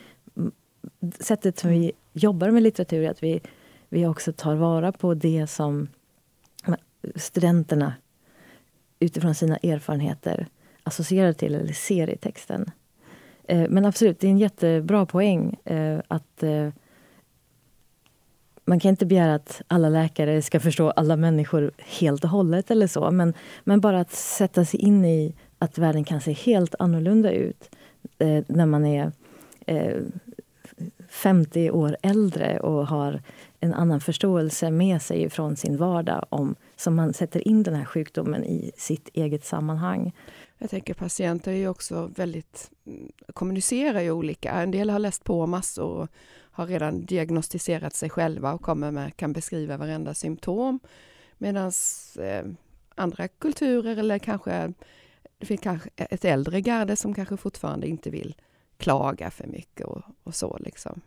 sättet 1.20 1.58
som 1.58 1.70
vi 1.70 1.92
jobbar 2.12 2.50
med 2.50 2.62
litteratur 2.62 3.02
är 3.04 3.10
att 3.10 3.22
vi, 3.22 3.40
vi 3.88 4.06
också 4.06 4.32
tar 4.32 4.54
vara 4.54 4.92
på 4.92 5.14
det 5.14 5.46
som 5.46 5.88
studenterna 7.16 7.94
utifrån 8.98 9.34
sina 9.34 9.56
erfarenheter 9.56 10.46
associerar 10.82 11.32
till 11.32 11.54
eller 11.54 11.72
ser 11.72 12.10
i 12.10 12.16
texten. 12.16 12.70
Eh, 13.50 13.68
men 13.68 13.84
absolut, 13.84 14.20
det 14.20 14.26
är 14.26 14.30
en 14.30 14.38
jättebra 14.38 15.06
poäng 15.06 15.56
eh, 15.64 16.00
att 16.08 16.42
eh, 16.42 16.68
man 18.64 18.80
kan 18.80 18.88
inte 18.88 19.06
begära 19.06 19.34
att 19.34 19.62
alla 19.68 19.88
läkare 19.88 20.42
ska 20.42 20.60
förstå 20.60 20.90
alla 20.90 21.16
människor 21.16 21.70
helt 21.78 22.24
och 22.24 22.30
hållet 22.30 22.70
eller 22.70 22.86
så. 22.86 23.10
Men, 23.10 23.34
men 23.64 23.80
bara 23.80 24.00
att 24.00 24.12
sätta 24.12 24.64
sig 24.64 24.80
in 24.80 25.04
i 25.04 25.34
att 25.58 25.78
världen 25.78 26.04
kan 26.04 26.20
se 26.20 26.32
helt 26.32 26.74
annorlunda 26.78 27.32
ut 27.32 27.70
när 28.46 28.66
man 28.66 28.86
är 28.86 29.12
50 31.08 31.70
år 31.70 31.96
äldre 32.02 32.60
och 32.60 32.86
har 32.86 33.22
en 33.60 33.74
annan 33.74 34.00
förståelse 34.00 34.70
med 34.70 35.02
sig 35.02 35.30
från 35.30 35.56
sin 35.56 35.76
vardag 35.76 36.26
om, 36.28 36.54
som 36.76 36.94
man 36.94 37.12
sätter 37.12 37.48
in 37.48 37.62
den 37.62 37.74
här 37.74 37.84
sjukdomen 37.84 38.44
i 38.44 38.72
sitt 38.76 39.08
eget 39.12 39.44
sammanhang. 39.44 40.12
Jag 40.62 40.70
tänker 40.70 40.94
patienter 40.94 41.52
är 41.52 41.56
ju 41.56 41.68
också 41.68 42.10
väldigt, 42.16 42.70
mm, 42.86 43.12
kommunicerar 43.34 44.00
ju 44.00 44.10
olika. 44.10 44.50
En 44.50 44.70
del 44.70 44.90
har 44.90 44.98
läst 44.98 45.24
på 45.24 45.46
massor 45.46 45.84
och 45.84 46.08
har 46.52 46.66
redan 46.66 47.04
diagnostiserat 47.04 47.94
sig 47.94 48.10
själva 48.10 48.52
och 48.52 48.62
kommer 48.62 48.90
med, 48.90 49.16
kan 49.16 49.32
beskriva 49.32 49.76
varenda 49.76 50.14
symptom. 50.14 50.80
Medan 51.38 51.72
eh, 52.18 52.44
andra 52.94 53.28
kulturer 53.28 53.96
eller 53.96 54.18
kanske 54.18 54.72
det 55.38 55.46
finns 55.46 55.60
kanske 55.60 55.90
ett 55.96 56.24
äldre 56.24 56.60
garde 56.60 56.96
som 56.96 57.14
kanske 57.14 57.36
fortfarande 57.36 57.88
inte 57.88 58.10
vill 58.10 58.34
klaga 58.76 59.30
för 59.30 59.46
mycket 59.46 59.86
och, 59.86 60.02
och 60.22 60.34
så. 60.34 60.58
Liksom. 60.60 61.00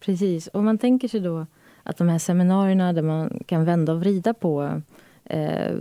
Precis, 0.00 0.46
och 0.46 0.64
man 0.64 0.78
tänker 0.78 1.08
sig 1.08 1.20
då 1.20 1.46
att 1.82 1.96
de 1.96 2.08
här 2.08 2.18
seminarierna 2.18 2.92
där 2.92 3.02
man 3.02 3.42
kan 3.46 3.64
vända 3.64 3.92
och 3.92 4.00
vrida 4.00 4.34
på 4.34 4.82
eh, 5.24 5.76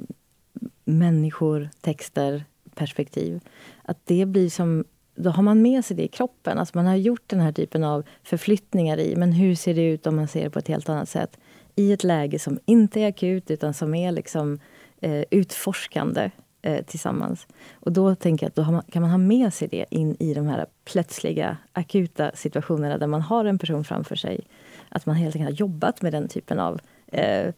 människor, 0.85 1.69
texter, 1.81 2.43
perspektiv. 2.75 3.39
Att 3.83 3.97
det 4.05 4.25
blir 4.25 4.49
som, 4.49 4.83
då 5.15 5.29
har 5.29 5.43
man 5.43 5.61
med 5.61 5.85
sig 5.85 5.97
det 5.97 6.03
i 6.03 6.07
kroppen. 6.07 6.57
Alltså 6.57 6.77
man 6.77 6.85
har 6.85 6.95
gjort 6.95 7.23
den 7.27 7.39
här 7.39 7.51
typen 7.51 7.83
av 7.83 8.03
förflyttningar 8.23 8.97
i, 8.97 9.15
men 9.15 9.31
hur 9.31 9.55
ser 9.55 9.73
det 9.73 9.89
ut 9.89 10.07
om 10.07 10.15
man 10.15 10.27
ser 10.27 10.43
det 10.43 10.49
på 10.49 10.59
ett 10.59 10.67
helt 10.67 10.89
annat 10.89 11.09
sätt? 11.09 11.37
I 11.75 11.91
ett 11.91 12.03
läge 12.03 12.39
som 12.39 12.59
inte 12.65 13.01
är 13.01 13.07
akut 13.07 13.51
utan 13.51 13.73
som 13.73 13.95
är 13.95 14.11
liksom 14.11 14.59
eh, 15.01 15.23
utforskande 15.31 16.31
eh, 16.61 16.85
tillsammans. 16.85 17.47
Och 17.73 17.91
då 17.91 18.15
tänker 18.15 18.45
jag 18.45 18.49
att 18.49 18.55
då 18.55 18.71
man, 18.71 18.83
kan 18.91 19.01
man 19.01 19.11
ha 19.11 19.17
med 19.17 19.53
sig 19.53 19.67
det 19.67 19.85
in 19.89 20.15
i 20.19 20.33
de 20.33 20.47
här 20.47 20.65
plötsliga, 20.85 21.57
akuta 21.73 22.31
situationerna 22.33 22.97
där 22.97 23.07
man 23.07 23.21
har 23.21 23.45
en 23.45 23.57
person 23.57 23.83
framför 23.83 24.15
sig. 24.15 24.39
Att 24.89 25.05
man 25.05 25.15
helt 25.15 25.35
enkelt 25.35 25.59
har 25.59 25.67
jobbat 25.67 26.01
med 26.01 26.13
den 26.13 26.27
typen 26.27 26.59
av 26.59 26.79
eh, 27.07 27.53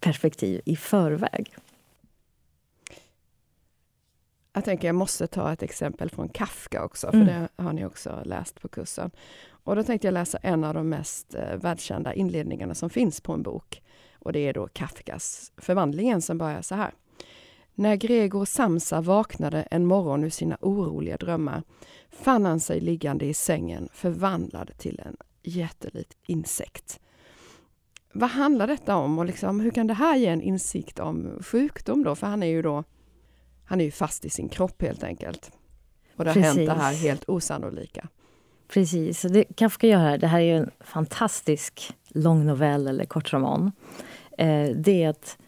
perspektiv 0.00 0.60
i 0.64 0.76
förväg. 0.76 1.54
Jag 4.52 4.64
tänker 4.64 4.88
jag 4.88 4.94
måste 4.94 5.26
ta 5.26 5.52
ett 5.52 5.62
exempel 5.62 6.10
från 6.10 6.28
Kafka 6.28 6.84
också, 6.84 7.10
för 7.10 7.20
mm. 7.20 7.26
det 7.26 7.62
har 7.62 7.72
ni 7.72 7.84
också 7.84 8.22
läst 8.24 8.60
på 8.60 8.68
kursen. 8.68 9.10
Och 9.64 9.76
då 9.76 9.82
tänkte 9.82 10.06
jag 10.06 10.14
läsa 10.14 10.38
en 10.38 10.64
av 10.64 10.74
de 10.74 10.88
mest 10.88 11.34
eh, 11.34 11.56
världskända 11.56 12.14
inledningarna 12.14 12.74
som 12.74 12.90
finns 12.90 13.20
på 13.20 13.32
en 13.32 13.42
bok. 13.42 13.82
Och 14.18 14.32
det 14.32 14.38
är 14.38 14.52
då 14.52 14.68
Kafkas 14.68 15.52
Förvandlingen 15.56 16.22
som 16.22 16.38
börjar 16.38 16.62
så 16.62 16.74
här. 16.74 16.94
När 17.74 17.96
Gregor 17.96 18.44
Samsa 18.44 19.00
vaknade 19.00 19.62
en 19.62 19.86
morgon 19.86 20.24
ur 20.24 20.30
sina 20.30 20.58
oroliga 20.60 21.16
drömmar 21.16 21.62
fann 22.10 22.44
han 22.44 22.60
sig 22.60 22.80
liggande 22.80 23.24
i 23.24 23.34
sängen 23.34 23.88
förvandlad 23.92 24.70
till 24.78 25.00
en 25.04 25.16
jättelik 25.42 26.08
insekt. 26.26 27.00
Vad 28.12 28.30
handlar 28.30 28.66
detta 28.66 28.96
om 28.96 29.18
och 29.18 29.24
liksom, 29.24 29.60
hur 29.60 29.70
kan 29.70 29.86
det 29.86 29.94
här 29.94 30.16
ge 30.16 30.26
en 30.26 30.42
insikt 30.42 30.98
om 30.98 31.38
sjukdom 31.40 32.02
då? 32.02 32.14
För 32.14 32.26
han 32.26 32.42
är 32.42 32.46
ju 32.46 32.62
då 32.62 32.84
han 33.72 33.80
är 33.80 33.84
ju 33.84 33.90
fast 33.90 34.24
i 34.24 34.30
sin 34.30 34.48
kropp 34.48 34.82
helt 34.82 35.02
enkelt. 35.02 35.50
Och 36.16 36.24
det 36.24 36.30
har 36.30 36.34
Precis. 36.34 36.56
hänt 36.56 36.68
det 36.68 36.74
här 36.74 36.94
helt 36.94 37.28
osannolika. 37.28 38.08
Precis, 38.68 39.22
det 39.22 39.44
Kafka 39.44 39.86
gör 39.86 39.98
här, 39.98 40.18
det 40.18 40.26
här 40.26 40.40
är 40.40 40.56
en 40.56 40.70
fantastisk 40.80 41.92
lång 42.08 42.46
novell 42.46 42.88
eller 42.88 43.04
kortroman. 43.04 43.72
Eh, 44.38 44.70
det 44.76 45.02
är 45.02 45.08
att 45.08 45.38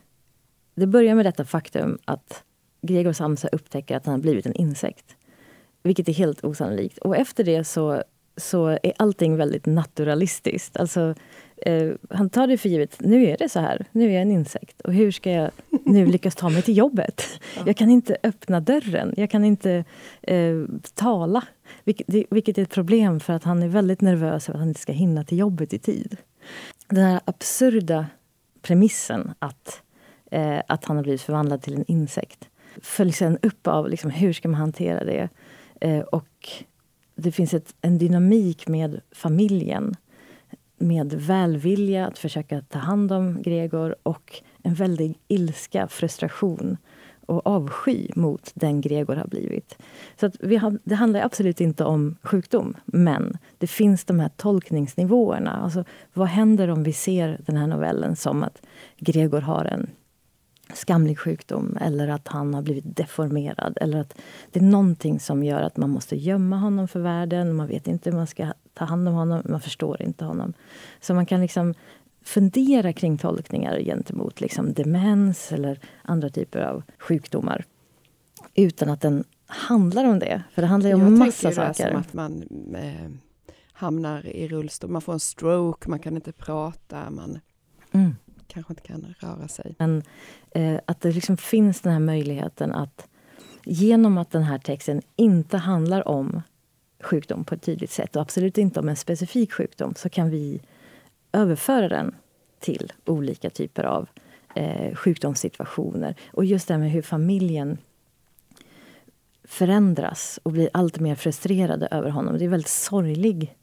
det 0.74 0.86
börjar 0.86 1.14
med 1.14 1.26
detta 1.26 1.44
faktum 1.44 1.98
att 2.04 2.44
Gregor 2.82 3.12
Samsa 3.12 3.48
upptäcker 3.48 3.96
att 3.96 4.06
han 4.06 4.14
har 4.14 4.20
blivit 4.20 4.46
en 4.46 4.54
insekt. 4.54 5.16
Vilket 5.82 6.08
är 6.08 6.12
helt 6.12 6.44
osannolikt. 6.44 6.98
Och 6.98 7.16
efter 7.16 7.44
det 7.44 7.64
så, 7.64 8.02
så 8.36 8.68
är 8.68 8.92
allting 8.96 9.36
väldigt 9.36 9.66
naturalistiskt. 9.66 10.76
Alltså, 10.76 11.14
eh, 11.64 11.92
han 12.10 12.30
tar 12.30 12.46
det 12.46 12.58
för 12.58 12.68
givet, 12.68 12.96
nu 13.00 13.26
är 13.26 13.36
det 13.36 13.48
så 13.48 13.60
här, 13.60 13.86
nu 13.92 14.08
är 14.08 14.12
jag 14.12 14.22
en 14.22 14.30
insekt. 14.30 14.80
Och 14.80 14.92
hur 14.92 15.10
ska 15.10 15.30
jag 15.30 15.50
nu 15.84 16.06
lyckas 16.12 16.34
ta 16.34 16.48
mig 16.48 16.62
till 16.62 16.76
jobbet? 16.76 17.22
Jag 17.66 17.76
kan 17.76 17.90
inte 17.90 18.16
öppna 18.22 18.60
dörren, 18.60 19.14
jag 19.16 19.30
kan 19.30 19.44
inte 19.44 19.84
eh, 20.22 20.56
tala. 20.94 21.44
Vilket, 21.84 22.06
vilket 22.30 22.58
är 22.58 22.62
ett 22.62 22.70
problem 22.70 23.20
för 23.20 23.32
att 23.32 23.44
han 23.44 23.62
är 23.62 23.68
väldigt 23.68 24.00
nervös 24.00 24.48
över 24.48 24.56
att 24.56 24.60
han 24.60 24.68
inte 24.68 24.80
ska 24.80 24.92
hinna 24.92 25.24
till 25.24 25.38
jobbet 25.38 25.72
i 25.72 25.78
tid. 25.78 26.16
Den 26.88 27.04
här 27.04 27.20
absurda 27.24 28.06
premissen 28.62 29.34
att 29.38 29.82
eh, 30.34 30.60
att 30.68 30.84
han 30.84 30.96
har 30.96 31.02
blivit 31.02 31.22
förvandlad 31.22 31.62
till 31.62 31.74
en 31.74 31.84
insekt. 31.86 32.48
Följs 32.82 33.16
sen 33.16 33.38
upp 33.42 33.66
av 33.66 33.88
liksom, 33.88 34.10
hur 34.10 34.32
ska 34.32 34.48
man 34.48 34.60
hantera 34.60 35.04
det? 35.04 35.28
Eh, 35.80 36.00
och 36.00 36.48
det 37.14 37.32
finns 37.32 37.54
ett, 37.54 37.74
en 37.80 37.98
dynamik 37.98 38.68
med 38.68 39.00
familjen. 39.12 39.96
Med 40.76 41.12
välvilja 41.12 42.06
att 42.06 42.18
försöka 42.18 42.60
ta 42.60 42.78
hand 42.78 43.12
om 43.12 43.42
Gregor 43.42 43.96
och 44.02 44.42
en 44.62 44.74
väldig 44.74 45.18
ilska, 45.28 45.88
frustration 45.88 46.76
och 47.26 47.46
avsky 47.46 48.08
mot 48.16 48.50
den 48.54 48.80
Gregor 48.80 49.16
har 49.16 49.26
blivit. 49.26 49.78
Så 50.20 50.26
att 50.26 50.36
vi 50.40 50.56
har, 50.56 50.78
det 50.84 50.94
handlar 50.94 51.20
absolut 51.20 51.60
inte 51.60 51.84
om 51.84 52.16
sjukdom, 52.22 52.76
men 52.84 53.38
det 53.58 53.66
finns 53.66 54.04
de 54.04 54.20
här 54.20 54.30
tolkningsnivåerna. 54.36 55.50
Alltså, 55.50 55.84
vad 56.12 56.28
händer 56.28 56.68
om 56.68 56.82
vi 56.82 56.92
ser 56.92 57.40
den 57.46 57.56
här 57.56 57.66
novellen 57.66 58.16
som 58.16 58.42
att 58.42 58.62
Gregor 58.98 59.40
har 59.40 59.64
en 59.64 59.90
skamlig 60.74 61.18
sjukdom 61.18 61.78
eller 61.80 62.08
att 62.08 62.28
han 62.28 62.54
har 62.54 62.62
blivit 62.62 62.96
deformerad. 62.96 63.78
Eller 63.80 63.98
att 63.98 64.18
det 64.50 64.60
är 64.60 64.64
någonting 64.64 65.20
som 65.20 65.44
gör 65.44 65.62
att 65.62 65.76
man 65.76 65.90
måste 65.90 66.16
gömma 66.16 66.56
honom 66.56 66.88
för 66.88 67.00
världen. 67.00 67.54
Man 67.54 67.66
vet 67.66 67.86
inte 67.86 68.10
hur 68.10 68.16
man 68.16 68.26
ska 68.26 68.52
ta 68.74 68.84
hand 68.84 69.08
om 69.08 69.14
honom, 69.14 69.42
man 69.44 69.60
förstår 69.60 70.02
inte 70.02 70.24
honom. 70.24 70.52
Så 71.00 71.14
man 71.14 71.26
kan 71.26 71.40
liksom 71.40 71.74
fundera 72.24 72.92
kring 72.92 73.18
tolkningar 73.18 73.80
gentemot 73.80 74.40
liksom 74.40 74.72
demens 74.72 75.52
eller 75.52 75.80
andra 76.02 76.30
typer 76.30 76.60
av 76.60 76.82
sjukdomar. 76.98 77.64
Utan 78.54 78.90
att 78.90 79.00
den 79.00 79.24
handlar 79.46 80.04
om 80.04 80.18
det. 80.18 80.42
För 80.54 80.62
det 80.62 80.68
handlar 80.68 80.90
ju 80.90 80.94
om 80.94 81.00
Jag 81.00 81.12
massa 81.12 81.52
saker. 81.52 81.90
Som 81.90 82.00
att 82.00 82.12
man 82.12 82.42
eh, 82.74 83.10
hamnar 83.72 84.26
i 84.26 84.48
rullstol, 84.48 84.90
man 84.90 85.02
får 85.02 85.12
en 85.12 85.20
stroke, 85.20 85.90
man 85.90 85.98
kan 85.98 86.14
inte 86.16 86.32
prata, 86.32 87.10
man 87.10 87.40
Mm. 87.92 88.16
kanske 88.46 88.72
inte 88.72 88.82
kan 88.82 89.14
röra 89.18 89.48
sig. 89.48 89.74
Men 89.78 90.02
eh, 90.50 90.80
att 90.86 91.00
det 91.00 91.12
liksom 91.12 91.36
finns 91.36 91.80
den 91.80 91.92
här 91.92 92.00
möjligheten 92.00 92.72
att 92.72 93.08
genom 93.64 94.18
att 94.18 94.30
den 94.30 94.42
här 94.42 94.58
texten 94.58 95.02
inte 95.16 95.56
handlar 95.56 96.08
om 96.08 96.42
sjukdom 97.04 97.44
på 97.44 97.54
ett 97.54 97.62
tydligt 97.62 97.90
sätt 97.90 98.16
och 98.16 98.22
absolut 98.22 98.58
inte 98.58 98.80
om 98.80 98.88
en 98.88 98.96
specifik 98.96 99.52
sjukdom 99.52 99.94
så 99.94 100.08
kan 100.08 100.30
vi 100.30 100.60
överföra 101.32 101.88
den 101.88 102.14
till 102.60 102.92
olika 103.04 103.50
typer 103.50 103.84
av 103.84 104.08
eh, 104.54 104.94
sjukdomssituationer. 104.94 106.14
Och 106.32 106.44
just 106.44 106.68
det 106.68 106.74
här 106.74 106.78
med 106.78 106.90
hur 106.90 107.02
familjen 107.02 107.78
förändras 109.44 110.40
och 110.42 110.52
blir 110.52 110.68
allt 110.72 111.00
mer 111.00 111.14
frustrerade 111.14 111.88
över 111.90 112.10
honom. 112.10 112.38
Det 112.38 112.44
är 112.44 112.48
väldigt 112.48 112.68
sorglig, 112.68 113.54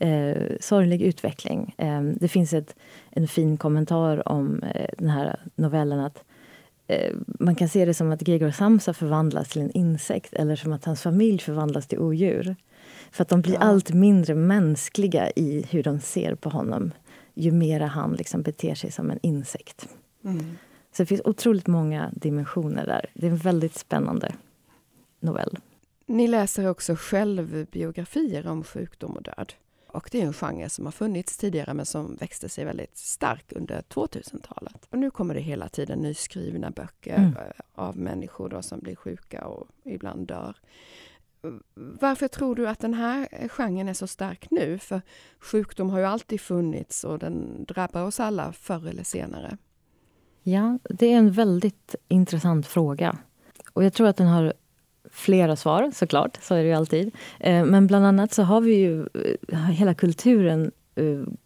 eh, 0.00 0.42
sorglig 0.60 1.02
utveckling. 1.02 1.74
Eh, 1.78 2.02
det 2.02 2.28
finns 2.28 2.52
ett, 2.52 2.74
en 3.10 3.28
fin 3.28 3.56
kommentar 3.56 4.28
om 4.28 4.62
eh, 4.62 4.88
den 4.98 5.10
här 5.10 5.40
novellen 5.54 6.00
att 6.00 6.24
eh, 6.86 7.14
man 7.24 7.54
kan 7.54 7.68
se 7.68 7.84
det 7.84 7.94
som 7.94 8.12
att 8.12 8.20
Gregor 8.20 8.50
Samsa 8.50 8.94
förvandlas 8.94 9.48
till 9.48 9.62
en 9.62 9.70
insekt 9.70 10.32
eller 10.32 10.56
som 10.56 10.72
att 10.72 10.84
hans 10.84 11.02
familj 11.02 11.38
förvandlas 11.38 11.86
till 11.86 11.98
odjur. 11.98 12.56
För 13.10 13.22
att 13.22 13.28
de 13.28 13.40
blir 13.40 13.54
Ja. 13.54 13.60
allt 13.60 13.92
mindre 13.92 14.34
mänskliga 14.34 15.30
i 15.30 15.66
hur 15.70 15.82
de 15.82 16.00
ser 16.00 16.34
på 16.34 16.48
honom 16.50 16.92
ju 17.34 17.52
mer 17.52 17.80
han 17.80 18.12
liksom 18.12 18.42
beter 18.42 18.74
sig 18.74 18.92
som 18.92 19.10
en 19.10 19.18
insekt. 19.22 19.88
Mm. 20.24 20.56
Så 20.92 21.02
det 21.02 21.06
finns 21.06 21.22
otroligt 21.24 21.66
många 21.66 22.10
dimensioner 22.14 22.86
där. 22.86 23.06
Det 23.14 23.26
är 23.26 23.30
en 23.30 23.36
väldigt 23.36 23.74
spännande 23.78 24.32
novell. 25.20 25.58
Ni 26.06 26.28
läser 26.28 26.68
också 26.68 26.94
självbiografier 26.98 28.46
om 28.46 28.64
sjukdom 28.64 29.12
och 29.16 29.22
död. 29.22 29.52
Och 29.88 30.08
det 30.12 30.20
är 30.22 30.26
en 30.26 30.32
genre 30.32 30.68
som 30.68 30.84
har 30.84 30.92
funnits 30.92 31.36
tidigare 31.36 31.74
men 31.74 31.86
som 31.86 32.16
växte 32.20 32.48
sig 32.48 32.64
väldigt 32.64 32.96
stark 32.96 33.52
under 33.52 33.82
2000-talet. 33.82 34.86
Och 34.90 34.98
nu 34.98 35.10
kommer 35.10 35.34
det 35.34 35.40
hela 35.40 35.68
tiden 35.68 35.98
nyskrivna 35.98 36.70
böcker 36.70 37.16
Mm. 37.16 37.32
eh, 37.36 37.42
av 37.74 37.98
människor 37.98 38.60
som 38.62 38.78
blir 38.80 38.96
sjuka 38.96 39.46
och 39.46 39.68
ibland 39.84 40.26
dör. 40.26 40.56
Varför 41.74 42.28
tror 42.28 42.54
du 42.54 42.68
att 42.68 42.78
den 42.78 42.94
här 42.94 43.28
eh, 43.30 43.48
genren 43.48 43.88
är 43.88 43.94
så 43.94 44.06
stark 44.06 44.46
nu? 44.50 44.78
För 44.78 45.02
sjukdom 45.40 45.90
har 45.90 45.98
ju 45.98 46.04
alltid 46.04 46.40
funnits 46.40 47.04
och 47.04 47.18
den 47.18 47.64
drabbar 47.64 48.02
oss 48.02 48.20
alla 48.20 48.52
förr 48.52 48.88
eller 48.88 49.04
senare. 49.04 49.56
Ja, 50.42 50.78
det 50.82 51.12
är 51.12 51.16
en 51.18 51.32
väldigt 51.32 51.94
intressant 52.08 52.66
fråga. 52.66 53.18
Och 53.72 53.84
jag 53.84 53.92
tror 53.92 54.08
att 54.08 54.16
den 54.16 54.26
har 54.26 54.52
flera 55.10 55.56
svar, 55.56 55.90
såklart. 55.94 56.38
Så 56.42 56.54
är 56.54 56.62
det 56.62 56.68
ju 56.68 56.74
alltid. 56.74 57.14
Eh, 57.40 57.64
men 57.64 57.86
bland 57.86 58.06
annat 58.06 58.32
så 58.32 58.42
har 58.42 58.60
vi 58.60 58.74
ju 58.74 59.00
eh, 59.48 59.58
hela 59.58 59.94
kulturen 59.94 60.70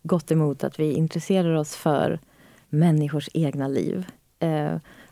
gått 0.02 0.30
emot 0.30 0.64
att 0.64 0.80
vi 0.80 0.92
intresserar 0.92 1.54
oss 1.54 1.76
för 1.76 2.18
människors 2.68 3.28
egna 3.34 3.68
liv. 3.68 4.06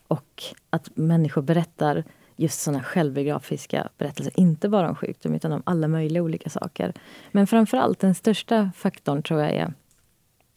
Och 0.09 0.43
att 0.71 0.97
människor 0.97 1.43
berättar 1.43 2.05
just 2.39 2.61
sådana 2.61 2.83
självbiografiska 2.83 3.89
berättelser. 3.99 4.33
Inte 4.37 4.69
bara 4.69 4.89
om 4.89 4.95
sjukdom, 4.95 5.35
utan 5.35 5.53
om 5.53 5.63
alla 5.67 5.89
möjliga 5.89 6.23
olika 6.23 6.51
saker. 6.51 6.93
Men 7.33 7.47
framför 7.47 7.77
allt, 7.77 8.01
den 8.01 8.15
största 8.15 8.71
faktorn 8.77 9.23
tror 9.23 9.41
jag 9.41 9.53
är 9.53 9.75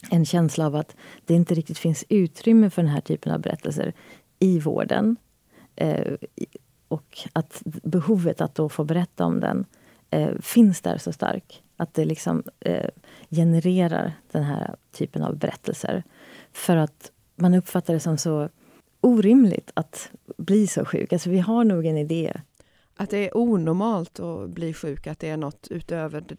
en 0.10 0.26
känsla 0.26 0.66
av 0.66 0.76
att 0.76 0.96
det 1.26 1.34
inte 1.34 1.56
riktigt 1.56 1.78
finns 1.78 2.06
utrymme 2.10 2.70
för 2.70 2.82
den 2.82 2.92
här 2.92 3.02
typen 3.02 3.34
av 3.34 3.40
berättelser 3.40 3.94
i 4.40 4.60
vården. 4.60 5.16
Eh, 5.76 6.14
och 6.88 7.18
att 7.34 7.62
behovet 7.64 8.42
att 8.42 8.56
då 8.56 8.70
få 8.70 8.84
berätta 8.84 9.26
om 9.26 9.40
den 9.40 9.66
eh, 10.10 10.32
finns 10.42 10.82
där 10.82 10.98
så 10.98 11.12
stark. 11.12 11.64
Att 11.78 11.94
det 11.94 12.06
liksom 12.06 12.44
eh, 12.60 12.90
genererar 13.30 14.14
den 14.32 14.44
här 14.44 14.76
typen 14.92 15.24
av 15.24 15.38
berättelser. 15.38 16.04
För 16.52 16.78
att 16.78 17.12
man 17.36 17.54
uppfattar 17.54 17.94
det 17.94 18.00
som 18.00 18.18
så 18.18 18.50
orimligt 19.02 19.72
att 19.74 20.12
bli 20.38 20.68
så 20.68 20.86
sjuk. 20.86 21.14
Alltså 21.14 21.30
vi 21.30 21.40
har 21.40 21.64
nog 21.64 21.86
en 21.86 21.98
idé. 21.98 22.34
Att 22.96 23.10
det 23.10 23.18
är 23.30 23.38
onormalt 23.38 24.20
att 24.20 24.50
bli 24.50 24.74
sjuk, 24.74 25.08
att 25.08 25.20
det 25.20 25.30
är 25.30 25.38
något 25.38 25.68
utöver 25.72 26.22
det, 26.22 26.36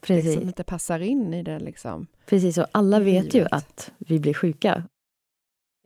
Precis. 0.00 0.34
som 0.34 0.42
inte 0.42 0.64
passar 0.64 1.00
in 1.00 1.34
i 1.34 1.42
det. 1.42 1.58
Liksom. 1.58 2.06
Precis, 2.26 2.58
och 2.58 2.66
alla 2.72 3.00
vet 3.00 3.34
ju 3.34 3.46
att 3.50 3.92
vi 3.98 4.20
blir 4.20 4.34
sjuka. 4.34 4.82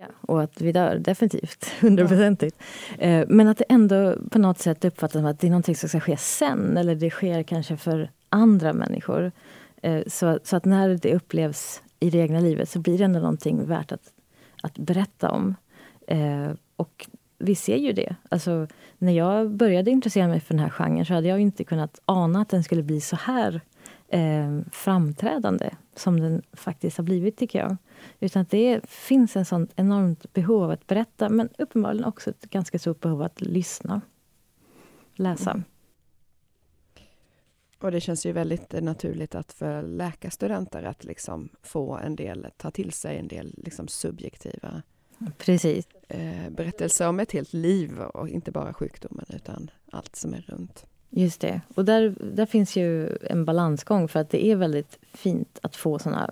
Ja, 0.01 0.07
och 0.21 0.43
att 0.43 0.61
vi 0.61 0.73
dör, 0.73 0.99
definitivt. 0.99 1.65
Hundraprocentigt. 1.81 2.57
Eh, 2.99 3.25
Men 3.29 3.49
att 3.49 3.59
det 3.59 3.65
ändå 3.69 4.17
på 4.31 4.39
något 4.39 4.59
sätt 4.59 4.85
uppfattas 4.85 5.13
som 5.13 5.27
att 5.27 5.41
det 5.41 5.47
är 5.47 5.51
någonting 5.51 5.77
som 5.77 5.89
ska 5.89 6.01
ske 6.01 6.17
sen. 6.17 6.77
Eller 6.77 6.95
det 6.95 7.11
sker 7.11 7.43
kanske 7.43 7.77
för 7.77 8.11
andra 8.29 8.73
människor. 8.73 9.33
Eh, 9.83 10.03
Så, 10.07 10.39
så 10.45 10.57
att 10.57 10.65
när 10.65 10.89
det 10.97 11.15
upplevs 11.15 11.83
i 12.01 12.11
det 12.11 12.19
egna 12.19 12.41
livet 12.41 12.69
så 12.69 12.79
blir 12.79 12.99
det 12.99 13.05
ändå 13.05 13.21
någonting 13.21 13.67
värt 13.67 13.93
att, 13.93 14.13
att 14.63 14.79
berätta 14.79 15.31
om. 15.31 15.55
Eh, 16.09 16.51
Och 16.77 17.09
vi 17.39 17.55
ser 17.55 17.77
ju 17.77 17.93
det. 17.93 18.17
Alltså, 18.29 18.67
när 18.99 19.13
jag 19.13 19.51
började 19.51 19.91
intressera 19.91 20.29
mig 20.29 20.41
för 20.41 20.55
den 20.55 20.63
här 20.63 20.71
genren 20.71 21.07
så 21.07 21.15
hade 21.15 21.29
jag 21.29 21.41
inte 21.41 21.65
kunnat 21.65 22.01
ana 22.05 22.41
att 22.41 22.49
den 22.49 22.65
skulle 22.65 22.83
bli 22.83 23.01
så 23.01 23.17
här 23.17 23.61
eh, 24.09 24.61
framträdande 24.73 25.71
som 25.95 26.21
den 26.21 26.43
faktiskt 26.53 26.97
har 26.97 27.05
blivit, 27.05 27.37
tycker 27.37 27.59
jag. 27.59 27.77
Utan 28.21 28.43
att 28.43 28.51
det 28.51 28.81
finns 28.89 29.37
en 29.37 29.45
sånt 29.45 29.73
enormt 29.77 30.33
behov 30.33 30.65
av 30.65 30.71
att 30.71 30.87
berätta 30.87 31.29
men 31.29 31.49
uppenbarligen 31.59 32.05
också 32.05 32.31
ett 32.31 32.51
ganska 32.51 32.79
stort 32.79 33.01
behov 33.01 33.21
av 33.21 33.27
att 33.27 33.41
lyssna. 33.41 34.01
Läsa. 35.15 35.51
Mm. 35.51 35.65
Och 37.79 37.91
det 37.91 38.01
känns 38.01 38.27
ju 38.27 38.33
väldigt 38.33 38.73
naturligt 38.83 39.35
att 39.35 39.53
för 39.53 39.83
läkarstudenter 39.83 40.83
att 40.83 41.05
liksom 41.05 41.49
få 41.63 41.97
en 41.97 42.17
del, 42.17 42.47
ta 42.57 42.71
till 42.71 42.93
sig 42.93 43.19
en 43.19 43.29
del 43.29 43.55
liksom 43.57 43.89
subjektiva 43.89 44.83
Precis. 45.39 45.89
eh, 46.09 46.51
berättelser 46.51 47.09
om 47.09 47.21
ett 47.21 47.33
helt 47.33 47.53
liv 47.53 47.99
och 48.01 48.29
inte 48.29 48.51
bara 48.51 48.75
sjukdomen 48.75 49.25
utan 49.29 49.71
allt 49.93 50.17
som 50.17 50.35
är 50.35 50.45
runt. 50.49 50.87
Just 51.11 51.41
det. 51.41 51.61
Och 51.75 51.85
där, 51.85 52.15
där 52.35 52.47
finns 52.47 52.77
ju 52.77 53.17
en 53.17 53.45
balansgång 53.45 54.09
för 54.09 54.21
att 54.21 54.31
det 54.31 54.47
är 54.47 54.57
väldigt 54.57 54.99
fint 55.13 55.59
att 55.63 55.77
få 55.77 55.99
såna 55.99 56.31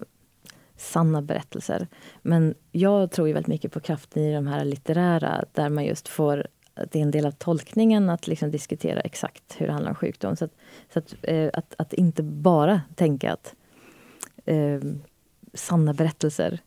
sanna 0.77 1.22
berättelser. 1.22 1.88
Men 2.22 2.55
jag 2.72 3.11
tror 3.11 3.29
ju 3.29 3.35
väldigt 3.35 3.49
mycket 3.49 3.72
på 3.72 3.81
kraften 3.81 4.22
i 4.22 4.35
de 4.35 4.46
här 4.46 4.64
litterära 4.64 5.44
där 5.53 5.68
man 5.68 5.85
just 5.85 6.09
får 6.09 6.46
det 6.90 6.99
är 6.99 7.03
en 7.03 7.11
del 7.11 7.27
av 7.27 7.31
tolkningen 7.31 8.11
att 8.11 8.27
liksom 8.27 8.51
diskutera 8.51 9.01
exakt 9.01 9.61
hur 9.61 9.66
det 9.66 9.72
handlar 9.72 9.90
om 9.90 9.96
sjukdom. 9.96 10.37
Så 10.37 10.44
att, 10.44 10.53
så 10.92 10.99
att, 10.99 11.14
eh, 11.22 11.51
att, 11.53 11.75
att 11.79 11.92
inte 11.92 12.22
bara 12.22 12.81
tänka 12.94 13.33
att 13.33 13.55
eh, 14.44 14.81
sanna 15.55 15.94
berättelser 15.94 16.61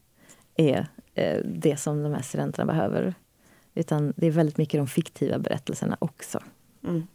är 0.55 0.87
det 1.45 1.79
som 1.79 2.03
de 2.03 2.13
här 2.13 2.21
studenterna 2.21 2.65
behöver. 2.65 3.13
Utan 3.73 4.13
det 4.17 4.27
är 4.27 4.31
väldigt 4.31 4.57
mycket 4.57 4.79
de 4.79 4.87
fiktiva 4.87 5.39
berättelserna 5.39 5.97
också. 6.01 6.43
Mm. 6.83 7.07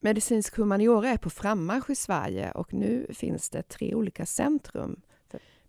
Medicinsk 0.00 0.56
humaniora 0.56 1.08
är 1.08 1.16
på 1.16 1.30
frammarsch 1.30 1.90
i 1.90 1.94
Sverige 1.94 2.50
och 2.50 2.74
nu 2.74 3.06
finns 3.10 3.50
det 3.50 3.62
tre 3.62 3.94
olika 3.94 4.26
centrum. 4.26 5.00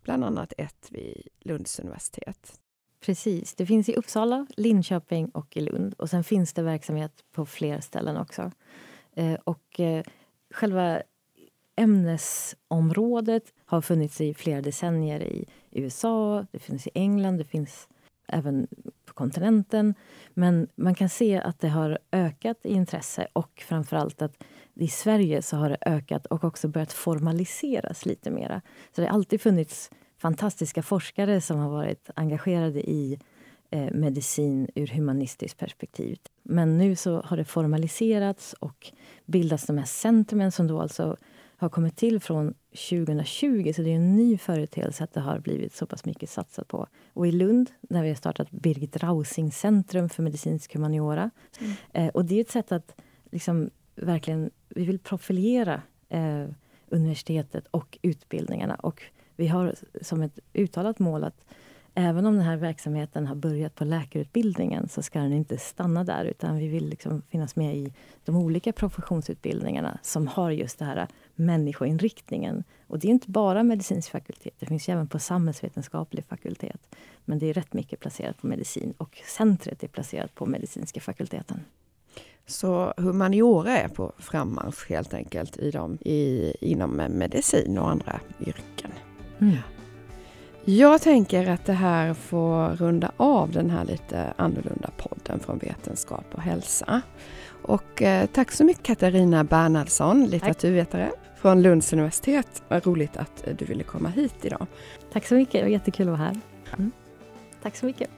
Bland 0.03 0.23
annat 0.23 0.53
ett 0.57 0.87
vid 0.91 1.27
Lunds 1.39 1.79
universitet. 1.79 2.59
Precis. 2.99 3.55
Det 3.55 3.65
finns 3.65 3.89
i 3.89 3.95
Uppsala, 3.95 4.47
Linköping 4.57 5.29
och 5.29 5.57
i 5.57 5.61
Lund. 5.61 5.93
Och 5.93 6.09
sen 6.09 6.23
finns 6.23 6.53
det 6.53 6.61
verksamhet 6.61 7.11
på 7.31 7.45
fler 7.45 7.79
ställen 7.79 8.17
också. 8.17 8.51
Eh, 9.15 9.33
och 9.43 9.79
eh, 9.79 10.03
själva 10.51 11.01
ämnesområdet 11.75 13.53
har 13.65 13.81
funnits 13.81 14.21
i 14.21 14.33
flera 14.33 14.61
decennier 14.61 15.23
i 15.23 15.45
USA, 15.79 16.45
det 16.51 16.59
finns 16.59 16.87
i 16.87 16.91
England, 16.93 17.37
det 17.37 17.43
finns 17.43 17.87
även 18.27 18.67
på 19.05 19.13
kontinenten. 19.13 19.93
Men 20.33 20.67
man 20.75 20.95
kan 20.95 21.09
se 21.09 21.37
att 21.37 21.59
det 21.59 21.69
har 21.69 21.97
ökat 22.11 22.57
i 22.63 22.73
intresse 22.73 23.27
och 23.33 23.63
framförallt 23.67 24.21
att 24.21 24.43
i 24.73 24.87
Sverige 24.87 25.41
så 25.41 25.57
har 25.57 25.69
det 25.69 25.77
ökat 25.85 26.25
och 26.25 26.43
också 26.43 26.67
börjat 26.67 26.93
formaliseras 26.93 28.05
lite 28.05 28.31
mera. 28.31 28.61
Så 28.95 29.01
det 29.01 29.07
har 29.07 29.13
alltid 29.13 29.41
funnits 29.41 29.91
fantastiska 30.17 30.83
forskare 30.83 31.41
som 31.41 31.59
har 31.59 31.69
varit 31.69 32.09
engagerade 32.15 32.89
i 32.89 33.19
eh, 33.69 33.91
medicin 33.93 34.69
ur 34.75 34.87
humanistiskt 34.87 35.59
perspektiv. 35.59 36.17
Men 36.43 36.77
nu 36.77 36.95
så 36.95 37.21
har 37.21 37.37
det 37.37 37.45
formaliserats 37.45 38.53
och 38.53 38.91
bildats 39.25 39.65
de 39.65 39.77
här 39.77 39.85
centrumen 39.85 40.51
som 40.51 40.67
då 40.67 40.81
alltså 40.81 41.17
har 41.57 41.69
kommit 41.69 41.97
till 41.97 42.19
från 42.19 42.53
2020. 42.77 43.73
Så 43.75 43.81
det 43.81 43.89
är 43.89 43.95
en 43.95 44.15
ny 44.15 44.37
företeelse 44.37 45.03
att 45.03 45.13
det 45.13 45.19
har 45.19 45.39
blivit 45.39 45.73
så 45.73 45.85
pass 45.85 46.05
mycket 46.05 46.29
satsat 46.29 46.67
på. 46.67 46.87
Och 47.13 47.27
i 47.27 47.31
Lund, 47.31 47.71
där 47.81 48.03
vi 48.03 48.07
har 48.07 48.15
startat 48.15 48.51
Birgit 48.51 48.97
Rausing 48.97 49.51
centrum 49.51 50.09
för 50.09 50.23
medicinsk 50.23 50.73
humaniora. 50.73 51.31
Mm. 51.59 51.73
Eh, 51.93 52.07
och 52.07 52.25
det 52.25 52.35
är 52.35 52.41
ett 52.41 52.49
sätt 52.49 52.71
att 52.71 53.01
liksom 53.31 53.69
verkligen, 53.95 54.51
vi 54.69 54.85
vill 54.85 54.99
profilera 54.99 55.81
eh, 56.09 56.45
universitetet 56.89 57.67
och 57.71 57.97
utbildningarna 58.01 58.75
och 58.75 59.03
Vi 59.35 59.47
har 59.47 59.75
som 60.01 60.21
ett 60.21 60.39
uttalat 60.53 60.99
mål 60.99 61.23
att 61.23 61.45
även 61.99 62.25
om 62.25 62.33
den 62.33 62.45
här 62.45 62.57
verksamheten 62.57 63.27
har 63.27 63.35
börjat 63.35 63.75
på 63.75 63.85
läkarutbildningen 63.85 64.89
så 64.89 65.03
ska 65.03 65.19
den 65.19 65.33
inte 65.33 65.57
stanna 65.57 66.03
där 66.03 66.25
utan 66.25 66.57
vi 66.57 66.67
vill 66.67 66.89
liksom 66.89 67.21
finnas 67.21 67.55
med 67.55 67.75
i 67.75 67.93
de 68.25 68.35
olika 68.35 68.73
professionsutbildningarna 68.73 69.99
som 70.01 70.27
har 70.27 70.51
just 70.51 70.79
den 70.79 70.87
här 70.87 71.07
människoinriktningen. 71.35 72.63
Och 72.87 72.99
det 72.99 73.07
är 73.07 73.09
inte 73.09 73.31
bara 73.31 73.63
medicinsk 73.63 74.11
fakultet, 74.11 74.53
det 74.59 74.65
finns 74.65 74.89
även 74.89 75.07
på 75.07 75.19
samhällsvetenskaplig 75.19 76.25
fakultet. 76.25 76.95
Men 77.25 77.39
det 77.39 77.45
är 77.45 77.53
rätt 77.53 77.73
mycket 77.73 77.99
placerat 77.99 78.41
på 78.41 78.47
medicin 78.47 78.93
och 78.97 79.21
centret 79.37 79.83
är 79.83 79.87
placerat 79.87 80.35
på 80.35 80.45
medicinska 80.45 81.01
fakulteten. 81.01 81.59
Så 82.45 82.93
humaniora 82.97 83.77
är 83.77 83.87
på 83.87 84.11
frammarsch 84.17 84.89
helt 84.89 85.13
enkelt 85.13 85.57
i 85.57 85.71
dem, 85.71 85.97
i, 86.01 86.53
inom 86.61 86.95
medicin 86.95 87.77
och 87.77 87.89
andra 87.89 88.19
yrken. 88.39 88.91
Mm. 89.39 89.57
Jag 90.69 91.01
tänker 91.01 91.49
att 91.49 91.65
det 91.65 91.73
här 91.73 92.13
får 92.13 92.69
runda 92.69 93.11
av 93.17 93.51
den 93.51 93.69
här 93.69 93.85
lite 93.85 94.33
annorlunda 94.35 94.89
podden 94.97 95.39
från 95.39 95.57
Vetenskap 95.57 96.25
och 96.31 96.41
hälsa. 96.41 97.01
Och 97.61 98.01
eh, 98.01 98.25
tack 98.25 98.51
så 98.51 98.63
mycket 98.63 98.83
Katarina 98.83 99.43
Bernhardsson, 99.43 100.25
litteraturvetare 100.25 101.09
tack. 101.09 101.39
från 101.41 101.61
Lunds 101.61 101.93
universitet. 101.93 102.63
Vad 102.67 102.85
roligt 102.85 103.17
att 103.17 103.47
du 103.57 103.65
ville 103.65 103.83
komma 103.83 104.09
hit 104.09 104.35
idag. 104.41 104.67
Tack 105.13 105.25
så 105.25 105.35
mycket, 105.35 105.53
det 105.53 105.61
var 105.61 105.69
jättekul 105.69 106.07
att 106.07 106.19
vara 106.19 106.27
här. 106.27 106.39
Mm. 106.77 106.91
Tack 107.61 107.75
så 107.75 107.85
mycket. 107.85 108.09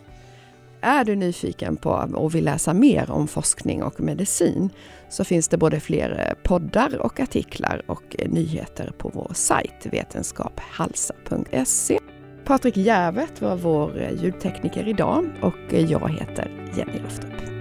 Är 0.82 1.04
du 1.04 1.16
nyfiken 1.16 1.78
på 1.78 2.10
och 2.14 2.36
vill 2.36 2.46
läsa 2.46 2.74
mer 2.74 3.12
om 3.12 3.28
forskning 3.28 3.84
och 3.84 4.00
medicin 4.00 4.70
så 5.10 5.24
finns 5.24 5.48
det 5.48 5.58
både 5.58 5.80
fler 5.80 6.26
eh, 6.28 6.34
poddar 6.44 6.98
och 6.98 7.20
artiklar 7.20 7.82
och 7.88 8.16
eh, 8.20 8.30
nyheter 8.30 8.92
på 8.98 9.12
vår 9.14 9.32
sajt 9.34 9.86
vetenskaphalsa.se. 9.92 11.99
Patrik 12.50 12.78
Järvet 12.78 13.42
var 13.42 13.56
vår 13.56 14.02
eh, 14.02 14.24
ljudtekniker 14.24 14.88
idag 14.88 15.30
och 15.42 15.74
eh, 15.74 15.92
jag 15.92 16.10
heter 16.10 16.52
Jenny 16.78 17.00
Luftorp. 17.00 17.59